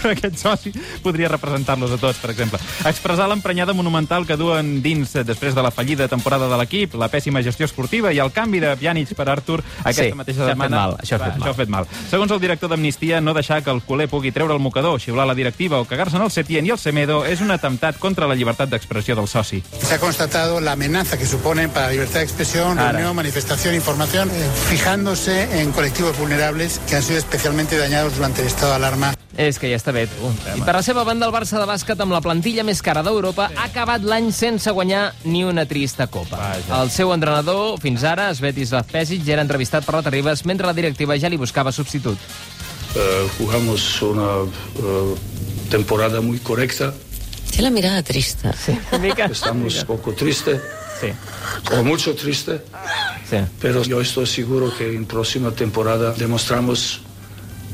Que 0.00 0.12
aquest 0.14 0.36
soci 0.38 0.72
podria 1.02 1.28
representar-los 1.28 1.92
a 1.92 1.98
tots, 1.98 2.18
per 2.22 2.30
exemple. 2.30 2.58
Expressar 2.88 3.28
l'emprenyada 3.28 3.72
monumental 3.74 4.26
que 4.26 4.36
duen 4.36 4.80
dins 4.82 5.12
després 5.24 5.54
de 5.54 5.62
la 5.62 5.70
fallida 5.70 6.08
temporada 6.08 6.48
de 6.48 6.56
l'equip, 6.60 6.94
la 6.94 7.08
pèssima 7.10 7.42
gestió 7.42 7.66
esportiva 7.66 8.12
i 8.12 8.18
el 8.22 8.32
canvi 8.32 8.60
de 8.60 8.74
Pjanic 8.76 9.14
per 9.18 9.28
Artur 9.28 9.62
aquesta 9.82 10.04
Sí, 10.08 10.12
mateixa 10.14 10.40
això 10.42 10.44
ha 10.44 10.48
fet 10.48 10.56
setmana. 10.56 10.76
mal, 10.76 10.96
això 11.02 11.16
ha 11.16 11.18
fet 11.18 11.32
Va, 11.32 11.38
mal. 11.38 11.42
Això 11.42 11.50
ha 11.50 11.58
fet 11.58 11.68
mal. 11.68 11.86
Segons 12.10 12.30
el 12.32 12.40
director 12.40 12.68
d'Amnistia, 12.70 13.20
no 13.20 13.34
deixar 13.34 13.62
que 13.62 13.70
el 13.70 13.82
culer 13.82 14.08
pugui 14.08 14.32
treure 14.32 14.54
el 14.54 14.60
mocador, 14.60 15.00
xiular 15.00 15.26
la 15.26 15.34
directiva 15.34 15.80
o 15.80 15.84
cagar-se 15.84 16.16
en 16.16 16.22
el 16.22 16.30
Setién 16.30 16.66
i 16.66 16.70
el 16.70 16.78
Semedo 16.78 17.24
és 17.26 17.40
un 17.40 17.50
atemptat 17.50 17.98
contra 17.98 18.26
la 18.28 18.34
llibertat 18.34 18.68
d'expressió 18.70 19.16
del 19.16 19.28
soci. 19.28 19.62
Se 19.82 19.94
ha 19.94 19.98
constatado 19.98 20.60
la 20.60 20.72
amenaza 20.72 21.18
que 21.18 21.26
suponen 21.26 21.70
para 21.70 21.86
la 21.86 21.92
libertad 21.92 22.20
de 22.20 22.24
expresión, 22.24 22.78
Ara. 22.78 22.92
reunión, 22.92 23.16
manifestación, 23.16 23.74
información, 23.74 24.30
fijándose 24.68 25.60
en 25.60 25.72
colectivos 25.72 26.16
vulnerables 26.18 26.80
que 26.88 26.96
han 26.96 27.02
sido 27.02 27.18
especialmente 27.18 27.76
dañados 27.76 28.14
durante 28.16 28.42
el 28.42 28.46
estado 28.48 28.70
de 28.70 28.76
alarma. 28.76 29.14
És 29.38 29.60
que 29.62 29.68
ja 29.70 29.76
està 29.78 29.92
bé, 29.94 30.08
tu. 30.10 30.28
I 30.50 30.64
per 30.66 30.72
la 30.74 30.82
seva 30.82 31.04
banda, 31.06 31.28
el 31.28 31.32
Barça 31.32 31.60
de 31.60 31.66
bàsquet, 31.68 32.00
amb 32.02 32.10
la 32.10 32.18
plantilla 32.24 32.64
més 32.66 32.80
cara 32.82 33.04
d'Europa, 33.06 33.46
ha 33.54 33.66
acabat 33.68 34.02
l'any 34.02 34.32
sense 34.34 34.72
guanyar 34.74 35.12
ni 35.30 35.44
una 35.46 35.62
trista 35.70 36.08
copa. 36.10 36.40
Vaja. 36.40 36.80
El 36.82 36.90
seu 36.90 37.12
entrenador, 37.14 37.76
fins 37.78 38.02
ara, 38.02 38.32
Svetis 38.34 38.74
Pesic, 38.90 39.22
ja 39.22 39.36
era 39.36 39.46
entrevistat 39.46 39.86
per 39.86 39.94
la 39.94 40.02
Terribas, 40.02 40.42
mentre 40.42 40.66
la 40.66 40.74
directiva 40.74 41.14
ja 41.22 41.30
li 41.30 41.38
buscava 41.38 41.70
substitut. 41.70 42.18
Eh, 42.98 43.28
jugamos 43.38 44.02
una 44.02 44.42
eh, 44.42 45.14
temporada 45.70 46.20
muy 46.20 46.40
correcta. 46.42 46.90
Té 47.54 47.62
la 47.62 47.70
mirada 47.70 48.02
trista. 48.02 48.52
Sí, 48.58 48.74
mica. 48.98 49.26
Estamos 49.30 49.78
un 49.78 49.86
poco 49.86 50.14
tristes. 50.14 50.60
Sí. 51.00 51.12
O 51.78 51.84
mucho 51.84 52.16
triste. 52.16 52.58
Sí. 53.30 53.38
Pero 53.60 53.84
yo 53.84 54.00
estoy 54.00 54.26
seguro 54.26 54.74
que 54.76 54.96
en 54.96 55.06
próxima 55.06 55.52
temporada 55.52 56.12
demostramos 56.12 57.02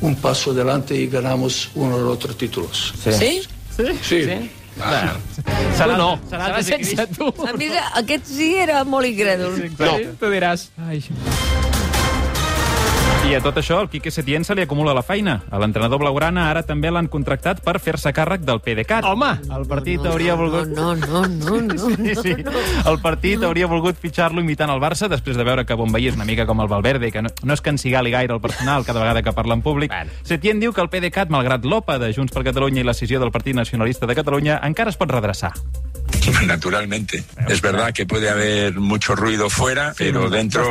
un 0.00 0.14
paso 0.16 0.50
adelante 0.50 0.96
y 0.96 1.07
ganamos 1.07 1.70
uno 1.74 1.96
o 1.96 2.11
otro 2.11 2.35
títulos. 2.35 2.94
Sí? 3.02 3.42
Sí? 3.76 3.85
Sí. 4.02 4.24
Sí. 4.24 4.50
Ah. 4.80 5.14
Serà, 5.78 5.96
no, 5.96 6.18
serà, 6.26 6.48
serà 6.50 6.62
sense 6.66 7.07
tu. 7.14 7.28
A 7.46 7.52
mi 7.54 7.68
aquest 8.00 8.26
sí 8.26 8.54
era 8.59 8.83
molt 8.85 9.07
incrèdul. 9.07 9.61
No. 9.78 9.94
Tu 10.18 10.33
diràs... 10.35 10.68
Ai. 10.88 10.98
I 13.24 13.32
a 13.32 13.40
tot 13.40 13.56
això, 13.56 13.78
el 13.80 13.88
Quique 13.88 14.10
Setién 14.12 14.44
se 14.44 14.52
li 14.54 14.60
acumula 14.60 14.92
la 14.92 15.00
feina. 15.02 15.38
A 15.48 15.56
l'entrenador 15.56 15.96
blaugrana 16.02 16.42
ara 16.50 16.60
també 16.62 16.90
l'han 16.92 17.06
contractat 17.08 17.62
per 17.64 17.78
fer-se 17.80 18.12
càrrec 18.12 18.42
del 18.44 18.60
PDeCAT. 18.60 19.06
Home! 19.08 19.30
El 19.56 19.64
partit 19.70 20.04
hauria 20.04 20.34
volgut... 20.37 20.68
No, 20.76 20.90
no, 20.94 21.22
no, 21.24 21.60
no. 21.64 21.88
Sí, 21.94 22.12
sí. 22.20 22.34
El 22.84 22.98
partit 23.00 23.42
hauria 23.48 23.66
volgut 23.70 23.96
fitxar-lo 24.00 24.44
imitant 24.44 24.68
el 24.74 24.82
Barça 24.82 25.08
després 25.08 25.40
de 25.40 25.46
veure 25.48 25.64
que 25.64 25.78
Bombaí 25.78 26.10
és 26.10 26.18
una 26.20 26.28
mica 26.28 26.44
com 26.44 26.60
el 26.60 26.68
Valverde, 26.68 27.08
que 27.14 27.24
no, 27.24 27.32
no 27.32 27.56
és 27.56 27.64
que 27.64 27.72
ensigali 27.72 28.12
gaire 28.12 28.37
el 28.37 28.44
personal 28.44 28.84
cada 28.84 29.00
vegada 29.00 29.24
que 29.24 29.32
parla 29.32 29.56
en 29.56 29.64
públic. 29.64 29.96
Setién 30.22 30.60
diu 30.60 30.76
que 30.76 30.84
el 30.84 30.92
PDeCAT, 30.92 31.32
malgrat 31.32 31.64
l'OPA 31.64 31.96
de 32.02 32.12
Junts 32.12 32.34
per 32.34 32.44
Catalunya 32.44 32.84
i 32.84 32.87
la 32.87 32.92
decisió 32.92 33.24
del 33.24 33.32
Partit 33.32 33.56
Nacionalista 33.56 34.04
de 34.06 34.20
Catalunya, 34.20 34.60
encara 34.68 34.92
es 34.92 35.00
pot 35.00 35.08
redreçar. 35.10 35.54
Naturalmente. 36.46 37.24
Es 37.48 37.60
verdad 37.60 37.92
que 37.92 38.06
puede 38.06 38.30
haber 38.30 38.74
mucho 38.74 39.14
ruido 39.14 39.50
fuera, 39.50 39.94
pero 39.96 40.30
dentro 40.30 40.64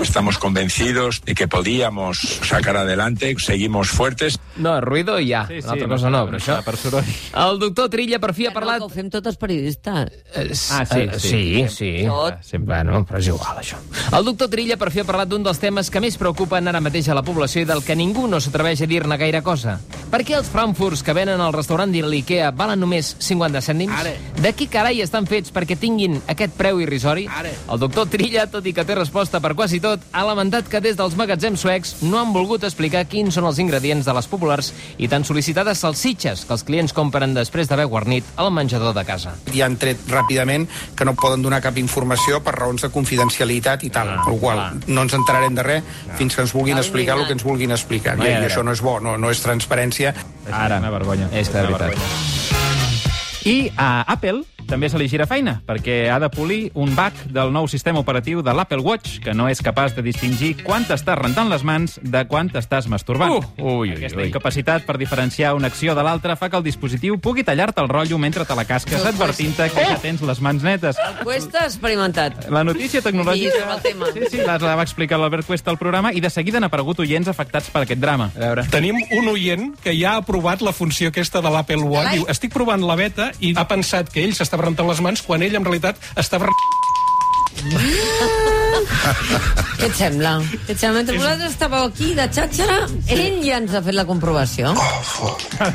estamos 0.00 0.38
convencidos 0.38 1.22
de 1.24 1.34
que 1.34 1.48
podíamos 1.48 2.18
sacar 2.42 2.76
adelante, 2.76 3.34
seguimos 3.38 3.90
fuertes. 3.90 4.38
No, 4.56 4.80
ruido 4.80 5.18
i 5.18 5.30
ja. 5.30 5.46
Sí, 5.48 5.62
sí, 5.62 5.66
L'altra 5.66 5.88
cosa 5.88 6.10
no, 6.12 6.26
però 6.28 6.36
això... 6.36 6.58
Per 6.62 6.74
soroll. 6.76 7.08
El 7.40 7.58
doctor 7.58 7.88
Trilla 7.92 8.18
per 8.20 8.34
fi 8.36 8.46
ha 8.46 8.52
Que 8.52 8.54
no, 8.54 8.60
parlat... 8.60 8.82
que 8.82 8.88
ho 8.88 8.92
fem 8.92 9.08
tots 9.10 9.30
els 9.30 9.38
periodistes. 9.40 10.66
Ah, 10.72 10.84
sí, 10.84 11.06
sí, 11.16 11.28
sí. 11.28 11.68
sí. 11.72 11.92
Tot. 12.06 12.42
Sempre. 12.44 12.74
Bueno, 12.74 13.02
però 13.08 13.20
és 13.22 13.30
igual, 13.32 13.62
això. 13.62 13.80
El 14.12 14.28
doctor 14.28 14.50
Trilla 14.52 14.76
per 14.80 14.90
fi 14.92 15.00
ha 15.02 15.06
parlat 15.08 15.30
d'un 15.30 15.46
dels 15.46 15.60
temes 15.62 15.88
que 15.92 16.02
més 16.04 16.18
preocupen 16.20 16.68
ara 16.68 16.82
mateix 16.84 17.08
a 17.08 17.16
la 17.16 17.24
població 17.24 17.64
i 17.64 17.68
del 17.68 17.82
que 17.86 17.96
ningú 17.96 18.26
no 18.28 18.40
s'atreveix 18.44 18.84
a 18.84 18.90
dir-ne 18.90 19.18
gaire 19.20 19.42
cosa. 19.42 19.78
Per 20.12 20.20
què 20.28 20.36
els 20.36 20.50
frankfurts 20.52 21.02
que 21.02 21.16
venen 21.16 21.40
al 21.40 21.56
restaurant 21.56 21.92
de 21.92 22.04
l'IKEA 22.04 22.52
valen 22.52 22.80
només 22.84 23.14
50 23.24 23.64
cèntims? 23.64 23.96
Ara. 24.02 24.12
De 24.42 24.52
qui 24.52 24.68
carai 24.82 24.98
estan 25.04 25.28
fets 25.30 25.52
perquè 25.54 25.76
tinguin 25.78 26.16
aquest 26.32 26.56
preu 26.58 26.80
irrisori? 26.82 27.28
Ara. 27.30 27.52
El 27.70 27.78
doctor 27.78 28.08
Trilla, 28.10 28.48
tot 28.50 28.66
i 28.66 28.72
que 28.74 28.82
té 28.84 28.96
resposta 28.98 29.38
per 29.40 29.52
quasi 29.54 29.78
tot, 29.82 30.02
ha 30.10 30.24
lamentat 30.26 30.66
que 30.70 30.80
des 30.82 30.96
dels 30.98 31.14
magatzems 31.18 31.62
suecs 31.62 31.92
no 32.02 32.18
han 32.18 32.32
volgut 32.34 32.64
explicar 32.66 33.04
quins 33.06 33.36
són 33.38 33.46
els 33.46 33.60
ingredients 33.62 34.08
de 34.08 34.14
les 34.16 34.26
populars 34.26 34.72
i 34.98 35.06
tan 35.12 35.22
sol·licitades 35.22 35.78
salsitxes 35.84 36.42
que 36.48 36.56
els 36.56 36.64
clients 36.66 36.92
compren 36.96 37.30
després 37.36 37.70
d'haver 37.70 37.86
guarnit 37.86 38.26
el 38.42 38.50
menjador 38.50 38.90
de 38.96 39.04
casa. 39.06 39.36
I 39.54 39.62
han 39.62 39.76
tret 39.78 40.02
ràpidament 40.10 40.66
que 40.98 41.06
no 41.06 41.14
poden 41.14 41.46
donar 41.46 41.62
cap 41.62 41.78
informació 41.78 42.42
per 42.42 42.56
raons 42.58 42.82
de 42.82 42.90
confidencialitat 42.90 43.84
i 43.86 43.90
tal, 43.94 44.08
Ah, 44.08 44.24
la 44.26 44.34
qual 44.42 44.58
clar. 44.58 44.72
no 44.88 45.02
ens 45.06 45.14
enterarem 45.14 45.54
de 45.54 45.62
res 45.62 45.84
fins 46.18 46.34
que 46.34 46.42
ens 46.42 46.52
vulguin 46.52 46.74
Ai, 46.74 46.82
explicar 46.82 47.18
el 47.20 47.26
que 47.30 47.36
ens 47.38 47.44
vulguin 47.46 47.70
explicar. 47.70 48.16
I, 48.16 48.26
Mira, 48.26 48.30
i 48.32 48.40
mira. 48.42 48.50
això 48.50 48.64
no 48.66 48.72
és 48.74 48.82
bo, 48.82 48.98
no, 48.98 49.14
no 49.16 49.30
és 49.30 49.40
transparència. 49.46 50.12
Ara. 50.50 50.78
Una 50.82 50.90
vergonya. 50.90 51.28
És 51.32 51.48
que 51.48 51.58
de 51.62 51.68
Una 51.68 51.78
veritat. 51.78 52.02
vergonya. 52.02 52.62
I 53.44 53.72
a 53.76 54.04
Apple 54.06 54.44
també 54.72 54.88
se 54.88 54.96
li 54.96 55.04
gira 55.10 55.26
feina, 55.28 55.58
perquè 55.68 56.06
ha 56.08 56.16
de 56.22 56.30
polir 56.32 56.70
un 56.80 56.94
bug 56.96 57.18
del 57.28 57.50
nou 57.52 57.66
sistema 57.68 58.00
operatiu 58.00 58.40
de 58.40 58.54
l'Apple 58.56 58.80
Watch, 58.80 59.18
que 59.20 59.34
no 59.36 59.50
és 59.52 59.60
capaç 59.60 59.92
de 59.98 60.04
distingir 60.06 60.54
quan 60.62 60.86
t'estàs 60.88 61.18
rentant 61.18 61.50
les 61.52 61.60
mans 61.68 61.98
de 62.00 62.22
quan 62.30 62.48
t'estàs 62.48 62.88
masturbant. 62.88 63.34
Uh, 63.36 63.66
ui, 63.82 63.90
ui, 63.90 63.96
Aquesta 63.98 64.22
ui. 64.22 64.30
incapacitat 64.30 64.86
per 64.88 64.96
diferenciar 64.96 65.52
una 65.58 65.68
acció 65.68 65.92
de 65.94 66.04
l'altra 66.06 66.38
fa 66.40 66.48
que 66.48 66.56
el 66.56 66.64
dispositiu 66.64 67.18
pugui 67.20 67.44
tallar-te 67.44 67.84
el 67.84 67.90
rotllo 67.92 68.16
mentre 68.22 68.46
te 68.48 68.56
la 68.56 68.64
casques, 68.64 69.04
advertint-te 69.12 69.68
que 69.74 69.84
ja 69.90 69.98
tens 70.00 70.24
les 70.24 70.40
mans 70.40 70.64
netes. 70.64 70.96
Cuesta 71.20 71.66
experimentat. 71.66 72.48
La 72.48 72.64
notícia 72.64 73.04
tecnològica... 73.04 73.76
El. 73.76 74.02
Sí, 74.14 74.24
sí, 74.30 74.40
la, 74.40 74.56
la 74.56 74.78
va 74.78 74.86
explicar 74.86 75.20
l'Albert 75.20 75.44
Cuesta 75.46 75.68
al 75.70 75.76
programa 75.76 76.14
i 76.16 76.24
de 76.24 76.30
seguida 76.32 76.62
han 76.62 76.68
aparegut 76.70 77.04
oients 77.04 77.28
afectats 77.28 77.68
per 77.74 77.84
aquest 77.84 78.00
drama. 78.00 78.30
A 78.32 78.40
veure. 78.46 78.64
Tenim 78.72 78.96
un 79.18 79.28
oient 79.34 79.68
que 79.84 79.92
ja 79.98 80.16
ha 80.16 80.24
provat 80.24 80.64
la 80.64 80.72
funció 80.72 81.12
aquesta 81.12 81.44
de 81.44 81.52
l'Apple 81.52 81.84
Watch. 81.84 82.16
Diu, 82.16 82.26
estic 82.32 82.56
provant 82.56 82.80
la 82.88 82.96
beta 82.96 83.30
i 83.40 83.52
ha 83.58 83.68
pensat 83.68 84.08
que 84.12 84.24
ell 84.24 84.32
s'estava 84.38 84.61
rentant 84.64 84.88
les 84.88 85.00
mans 85.04 85.22
quan 85.26 85.42
ell 85.42 85.56
en 85.58 85.64
realitat 85.66 85.96
estava... 86.16 86.48
Què 89.82 89.86
et 89.88 89.94
sembla? 89.98 90.32
Què 90.66 90.72
et 90.74 90.78
sembla? 90.80 90.98
Mentre 91.02 91.16
vosaltres 91.18 91.52
estàveu 91.54 91.84
aquí 91.88 92.12
de 92.16 92.24
xàxera, 92.32 92.76
ell 93.12 93.38
ja 93.44 93.58
ens 93.60 93.74
ha 93.76 93.82
fet 93.84 93.94
la 93.96 94.04
comprovació. 94.08 94.72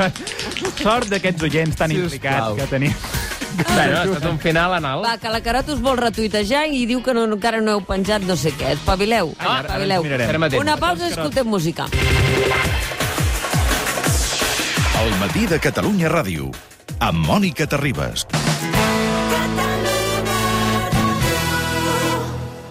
Sort 0.85 1.07
d'aquests 1.11 1.43
oients 1.47 1.75
tan 1.79 1.91
implicats 1.95 2.55
que 2.57 2.67
tenim. 2.71 2.93
Bueno, 3.57 3.97
ha 3.97 4.03
estat 4.05 4.25
un 4.29 4.37
final 4.41 4.73
anal. 4.77 5.01
Va, 5.05 5.15
que 5.21 5.29
la 5.33 5.39
Carat 5.45 5.69
us 5.73 5.79
vol 5.81 5.97
retuitejar 5.97 6.65
i 6.69 6.83
diu 6.89 6.99
que 7.05 7.13
no, 7.17 7.23
encara 7.25 7.61
no 7.63 7.77
heu 7.77 7.81
penjat 7.87 8.21
no 8.27 8.35
sé 8.37 8.51
què. 8.57 8.73
Espavileu, 8.75 9.31
Ah, 9.39 9.57
ara- 9.59 9.67
espavileu. 9.67 10.01
ara 10.01 10.03
ens 10.03 10.05
mirarem. 10.05 10.25
Estarem 10.27 10.43
atents. 10.49 10.61
Una 10.65 10.77
pausa 10.77 11.07
i 11.07 11.11
escoltem 11.15 11.47
música. 11.49 11.87
El 15.01 15.11
matí 15.21 15.47
de 15.49 15.59
Catalunya 15.63 16.09
Ràdio, 16.13 16.51
amb 16.99 17.25
Mònica 17.25 17.65
Terribas. 17.69 18.25